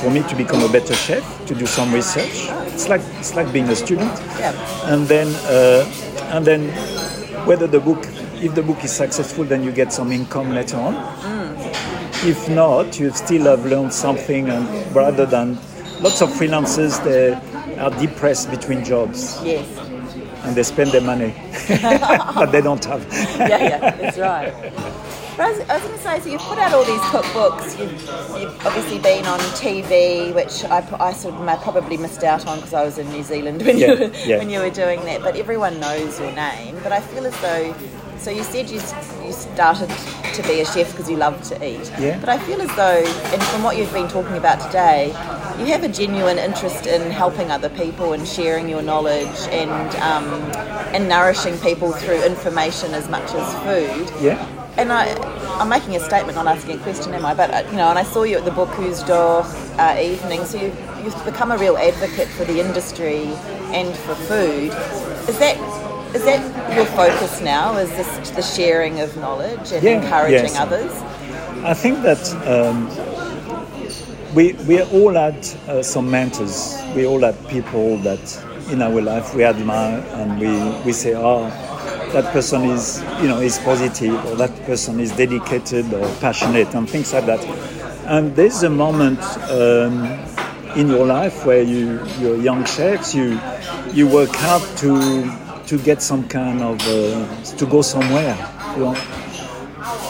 for 0.01 0.11
me 0.11 0.21
to 0.29 0.35
become 0.35 0.61
a 0.61 0.71
better 0.71 0.93
chef, 0.93 1.23
to 1.47 1.55
do 1.55 1.65
some 1.65 1.91
research. 1.93 2.47
It's 2.73 2.87
like 2.87 3.01
it's 3.19 3.35
like 3.35 3.51
being 3.51 3.67
a 3.69 3.75
student. 3.75 4.11
Yeah. 4.37 4.53
And 4.93 5.07
then 5.07 5.27
uh, 5.45 5.89
and 6.35 6.45
then 6.45 6.69
whether 7.47 7.67
the 7.67 7.79
book 7.79 8.05
if 8.43 8.53
the 8.55 8.63
book 8.63 8.83
is 8.83 8.91
successful 8.91 9.43
then 9.43 9.63
you 9.63 9.71
get 9.71 9.91
some 9.93 10.11
income 10.11 10.51
later 10.53 10.77
on. 10.77 10.95
If 12.27 12.49
not, 12.49 12.99
you 12.99 13.11
still 13.11 13.45
have 13.45 13.65
learned 13.65 13.93
something 13.93 14.49
and 14.49 14.95
rather 14.95 15.25
than 15.25 15.55
lots 16.01 16.21
of 16.21 16.29
freelancers 16.29 17.03
they 17.03 17.33
are 17.77 17.91
depressed 17.99 18.49
between 18.49 18.83
jobs 18.83 19.39
Yes. 19.43 19.67
and 20.43 20.55
they 20.55 20.63
spend 20.63 20.91
their 20.91 21.01
money 21.01 21.33
but 21.67 22.47
they 22.51 22.61
don't 22.61 22.83
have. 22.85 23.05
yeah, 23.37 23.47
yeah, 23.47 23.91
that's 23.91 24.17
right. 24.17 24.53
But 25.37 25.47
I 25.47 25.49
was, 25.51 25.59
was 25.67 25.81
going 25.81 25.91
to 25.93 25.99
say, 25.99 26.19
so 26.21 26.29
you've 26.29 26.41
put 26.43 26.57
out 26.57 26.73
all 26.73 26.85
these 26.85 27.01
cookbooks. 27.11 27.77
You've, 27.77 27.91
you've 28.41 28.65
obviously 28.65 28.99
been 28.99 29.25
on 29.25 29.37
TV, 29.59 30.33
which 30.33 30.63
I, 30.63 30.77
I 30.97 31.11
sort 31.11 31.35
of 31.35 31.61
probably 31.61 31.97
missed 31.97 32.23
out 32.23 32.47
on 32.47 32.59
because 32.59 32.73
I 32.73 32.85
was 32.85 32.97
in 32.97 33.09
New 33.11 33.21
Zealand 33.21 33.61
when 33.61 33.77
Yeah, 33.77 33.91
you 33.91 33.99
were, 33.99 34.11
yeah. 34.25 34.37
when 34.37 34.49
you 34.49 34.59
were 34.59 34.69
doing 34.69 35.01
that. 35.03 35.21
But 35.21 35.35
everyone 35.35 35.77
knows 35.81 36.17
your 36.21 36.31
name. 36.31 36.79
But 36.81 36.93
I 36.93 37.01
feel 37.01 37.25
as 37.25 37.37
though, 37.41 37.75
so 38.25 38.31
you 38.31 38.43
said 38.43 38.67
you 38.67 38.81
you 39.23 39.31
started 39.31 39.87
to 40.33 40.41
be 40.47 40.59
a 40.59 40.65
chef 40.65 40.89
because 40.89 41.07
you 41.07 41.15
love 41.15 41.39
to 41.43 41.55
eat. 41.63 41.91
Yeah. 41.99 42.19
But 42.19 42.29
I 42.29 42.39
feel 42.39 42.59
as 42.59 42.75
though, 42.75 43.03
and 43.31 43.43
from 43.43 43.61
what 43.61 43.77
you've 43.77 43.93
been 43.93 44.07
talking 44.07 44.35
about 44.35 44.59
today, 44.65 45.09
you 45.59 45.67
have 45.67 45.83
a 45.83 45.87
genuine 45.87 46.39
interest 46.39 46.87
in 46.87 47.11
helping 47.11 47.51
other 47.51 47.69
people 47.69 48.13
and 48.13 48.27
sharing 48.27 48.67
your 48.67 48.81
knowledge 48.81 49.37
and 49.51 49.95
um, 49.97 50.25
and 50.95 51.07
nourishing 51.07 51.55
people 51.59 51.91
through 51.91 52.25
information 52.25 52.95
as 52.95 53.07
much 53.09 53.31
as 53.35 53.47
food. 53.63 54.23
Yeah. 54.23 54.43
And 54.77 54.91
I, 54.91 55.05
I'm 55.59 55.69
making 55.69 55.95
a 55.95 55.99
statement, 55.99 56.35
not 56.35 56.47
asking 56.47 56.79
a 56.79 56.81
question, 56.81 57.13
am 57.13 57.27
I? 57.27 57.35
But 57.35 57.53
uh, 57.53 57.69
you 57.69 57.77
know, 57.77 57.89
and 57.89 57.99
I 57.99 58.03
saw 58.03 58.23
you 58.23 58.37
at 58.37 58.43
the 58.43 58.51
Bocuse 58.51 59.05
d'Or 59.05 59.43
uh, 59.79 60.01
evening, 60.01 60.45
so 60.45 60.59
you've, 60.59 60.77
you've 61.03 61.25
become 61.25 61.51
a 61.51 61.57
real 61.59 61.77
advocate 61.77 62.29
for 62.29 62.43
the 62.43 62.59
industry 62.59 63.27
and 63.71 63.95
for 63.97 64.15
food. 64.15 64.71
Is 65.29 65.37
that 65.37 65.57
is 66.15 66.23
that 66.23 66.75
your 66.75 66.85
focus 66.85 67.41
now? 67.41 67.77
Is 67.77 67.89
this 67.91 68.29
the 68.31 68.41
sharing 68.41 69.01
of 69.01 69.15
knowledge 69.17 69.71
and 69.73 69.83
Yeah, 69.83 70.01
encouraging 70.01 70.55
yes. 70.55 70.55
others? 70.55 70.91
I 71.63 71.73
think 71.73 72.01
that 72.03 72.23
um, 72.47 72.87
we 74.33 74.53
we 74.67 74.81
all 74.81 75.13
had 75.13 75.37
uh, 75.67 75.83
some 75.83 76.09
mentors. 76.09 76.77
We 76.95 77.05
all 77.05 77.19
had 77.21 77.35
people 77.49 77.97
that 77.99 78.23
in 78.71 78.81
our 78.81 79.01
life 79.01 79.35
we 79.35 79.43
admire, 79.43 79.99
and 80.19 80.39
we 80.39 80.51
we 80.85 80.93
say, 80.93 81.13
oh, 81.15 81.49
that 82.13 82.25
person 82.31 82.63
is 82.65 83.03
you 83.21 83.27
know 83.27 83.41
is 83.41 83.59
positive, 83.59 84.15
or 84.27 84.35
that 84.35 84.55
person 84.65 84.99
is 84.99 85.11
dedicated 85.11 85.93
or 85.93 86.07
passionate, 86.21 86.73
and 86.75 86.89
things 86.89 87.13
like 87.13 87.25
that. 87.25 87.43
And 88.07 88.35
there's 88.35 88.63
a 88.63 88.69
moment 88.69 89.19
um, 89.49 90.07
in 90.75 90.87
your 90.89 91.05
life 91.05 91.45
where 91.45 91.61
you 91.63 91.99
you're 92.19 92.37
young 92.37 92.63
chefs, 92.65 93.13
you 93.13 93.39
you 93.93 94.07
work 94.07 94.33
hard 94.35 94.63
to 94.77 95.44
to 95.67 95.77
get 95.79 96.01
some 96.01 96.27
kind 96.27 96.61
of 96.61 96.79
uh, 96.87 97.43
to 97.57 97.65
go 97.65 97.81
somewhere. 97.81 98.35
You 98.75 98.85
know, 98.85 98.95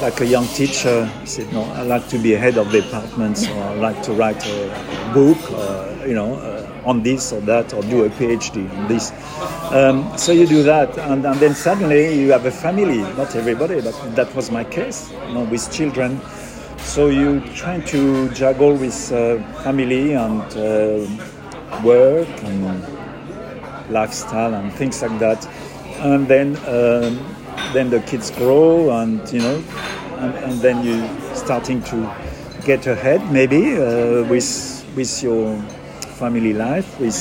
like 0.02 0.20
a 0.22 0.26
young 0.26 0.48
teacher, 0.48 1.06
he 1.22 1.28
said, 1.28 1.52
"No, 1.54 1.64
I 1.64 1.84
like 1.84 2.08
to 2.10 2.18
be 2.18 2.32
head 2.32 2.58
of 2.58 2.72
department, 2.72 3.50
or 3.50 3.64
I 3.64 3.76
like 3.76 4.02
to 4.04 4.14
write 4.14 4.46
a 4.46 5.12
book, 5.14 5.38
uh, 5.52 6.06
you 6.06 6.14
know, 6.14 6.36
uh, 6.36 6.90
on 6.90 7.04
this 7.04 7.32
or 7.32 7.42
that, 7.42 7.74
or 7.74 7.82
do 7.84 8.06
a 8.06 8.10
PhD 8.10 8.70
on 8.78 8.88
this." 8.88 9.12
Um, 9.72 10.18
so 10.18 10.32
you 10.32 10.46
do 10.46 10.64
that, 10.64 10.98
and, 10.98 11.26
and 11.26 11.40
then 11.40 11.56
suddenly 11.56 12.20
you 12.20 12.32
have 12.32 12.46
a 12.46 12.52
family. 12.52 13.00
Not 13.16 13.36
everybody, 13.36 13.82
but 13.82 13.96
that 14.16 14.34
was 14.36 14.52
my 14.52 14.64
case, 14.64 15.12
you 15.28 15.34
know, 15.34 15.44
with 15.44 15.72
children. 15.72 16.20
So 16.80 17.08
you 17.08 17.42
trying 17.56 17.84
to 17.86 18.30
juggle 18.30 18.76
with 18.76 19.12
uh, 19.12 19.42
family 19.64 20.14
and 20.14 20.44
uh, 20.56 21.82
work 21.84 22.30
and 22.44 22.95
lifestyle 23.90 24.54
and 24.54 24.72
things 24.74 25.02
like 25.02 25.18
that. 25.20 25.48
And 26.00 26.28
then 26.28 26.58
um, 26.68 27.20
then 27.74 27.90
the 27.90 28.02
kids 28.02 28.32
grow 28.32 28.92
and 28.92 29.22
you 29.32 29.40
know 29.40 29.64
and, 30.18 30.36
and 30.36 30.62
then 30.62 30.84
you 30.84 31.08
starting 31.36 31.82
to 31.84 32.14
get 32.66 32.88
ahead 32.88 33.32
maybe 33.32 33.78
uh, 33.78 34.24
with 34.30 34.86
with 34.96 35.24
your 35.24 35.62
family 36.20 36.54
life, 36.54 37.00
with 37.00 37.20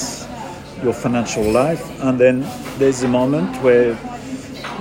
your 0.83 0.93
financial 0.93 1.45
life, 1.51 1.83
and 2.03 2.19
then 2.19 2.47
there's 2.79 3.03
a 3.03 3.09
moment 3.09 3.51
where 3.63 3.99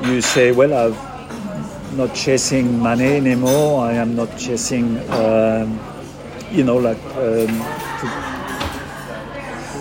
you 0.04 0.22
say, 0.22 0.52
well, 0.52 0.74
I've 0.74 1.14
not 1.98 2.14
chasing 2.16 2.80
money 2.80 3.18
anymore. 3.18 3.86
I 3.86 3.94
am 3.94 4.16
not 4.16 4.38
chasing, 4.38 4.98
um, 5.12 5.80
you 6.52 6.64
know, 6.64 6.78
like 6.78 7.02
um, 7.16 8.33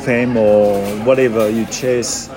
fame 0.05 0.37
or 0.37 0.81
whatever 1.05 1.49
you 1.49 1.67
chase. 1.67 2.29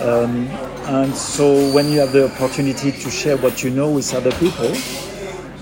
Um, 0.00 0.46
and 0.88 1.14
so 1.14 1.72
when 1.72 1.90
you 1.90 2.00
have 2.00 2.12
the 2.12 2.30
opportunity 2.32 2.92
to 2.92 3.10
share 3.10 3.36
what 3.36 3.62
you 3.64 3.70
know 3.70 3.90
with 3.90 4.14
other 4.14 4.32
people, 4.32 4.72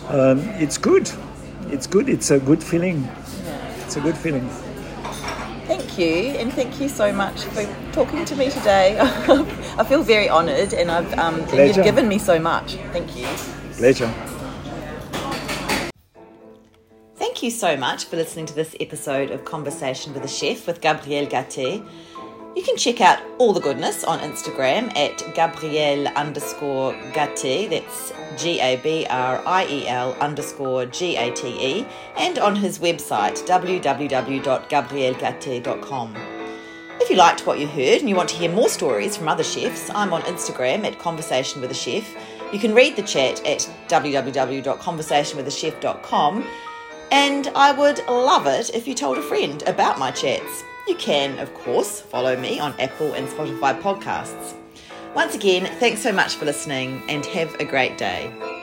um, 0.09 0.41
it's 0.61 0.77
good. 0.77 1.11
It's 1.71 1.87
good. 1.87 2.09
It's 2.09 2.31
a 2.31 2.39
good 2.39 2.63
feeling. 2.63 3.09
It's 3.85 3.97
a 3.97 4.01
good 4.01 4.17
feeling. 4.17 4.49
Thank 5.67 5.99
you, 5.99 6.37
and 6.39 6.53
thank 6.53 6.79
you 6.79 6.91
so 6.91 7.11
much 7.11 7.43
for 7.45 7.65
talking 7.93 8.25
to 8.27 8.37
me 8.37 8.51
today. 8.51 8.99
I 9.79 9.85
feel 9.85 10.03
very 10.03 10.29
honoured, 10.29 10.75
and 10.75 10.91
I've 10.91 11.19
um, 11.19 11.41
and 11.41 11.75
you've 11.75 11.85
given 11.85 12.07
me 12.07 12.19
so 12.19 12.39
much. 12.39 12.75
Thank 12.93 13.17
you. 13.17 13.27
Pleasure. 13.73 14.13
You 17.45 17.51
so 17.51 17.77
much 17.77 18.07
for 18.07 18.17
listening 18.17 18.47
to 18.47 18.55
this 18.55 18.75
episode 18.81 19.31
of 19.31 19.45
Conversation 19.45 20.15
with 20.15 20.25
a 20.25 20.29
Chef 20.29 20.67
with 20.67 20.81
Gabriel 20.81 21.27
Gaté. 21.27 21.87
You 22.57 22.63
can 22.63 22.79
check 22.79 23.03
out 23.03 23.19
all 23.37 23.53
the 23.53 23.61
goodness 23.61 24.03
on 24.03 24.21
Instagram 24.21 24.97
at 24.97 25.23
Gabriel 25.35 26.09
underscore 26.17 26.95
Gaté, 27.13 27.69
that's 27.69 28.15
G 28.43 28.61
A 28.61 28.77
B 28.77 29.05
R 29.11 29.43
I 29.47 29.67
E 29.67 29.87
L 29.87 30.15
underscore 30.23 30.87
G 30.87 31.17
A 31.17 31.31
T 31.33 31.49
E, 31.49 31.87
and 32.17 32.39
on 32.39 32.57
his 32.57 32.79
website 32.79 33.47
www.gabrielgate.com. 33.47 36.17
If 37.03 37.11
you 37.11 37.17
liked 37.17 37.47
what 37.47 37.59
you 37.59 37.67
heard 37.67 38.01
and 38.01 38.09
you 38.09 38.17
want 38.17 38.31
to 38.31 38.37
hear 38.37 38.51
more 38.51 38.71
stories 38.71 39.19
from 39.19 39.29
other 39.29 39.45
chefs, 39.45 39.91
I'm 39.91 40.15
on 40.15 40.23
Instagram 40.23 40.87
at 40.87 40.99
Conversation 40.99 41.61
with 41.61 41.71
a 41.71 41.75
Chef. 41.75 42.17
You 42.55 42.59
can 42.59 42.75
read 42.75 42.97
the 42.97 43.03
chat 43.03 43.45
at 43.45 43.69
www.conversationwithachef.com, 43.89 46.47
and 47.11 47.49
I 47.55 47.73
would 47.73 48.07
love 48.09 48.47
it 48.47 48.75
if 48.75 48.87
you 48.87 48.95
told 48.95 49.19
a 49.19 49.23
friend 49.23 49.63
about 49.67 49.99
my 49.99 50.11
chats. 50.11 50.65
You 50.87 50.97
can, 50.97 51.39
of 51.39 51.53
course, 51.55 52.01
follow 52.01 52.37
me 52.37 52.61
on 52.61 52.79
Apple 52.81 53.15
and 53.15 53.27
Spotify 53.29 53.81
podcasts. 53.81 54.55
Once 55.15 55.35
again, 55.35 55.67
thanks 55.79 56.03
so 56.03 56.13
much 56.13 56.35
for 56.35 56.45
listening 56.45 57.03
and 57.09 57.25
have 57.27 57.55
a 57.61 57.65
great 57.65 57.97
day. 57.97 58.54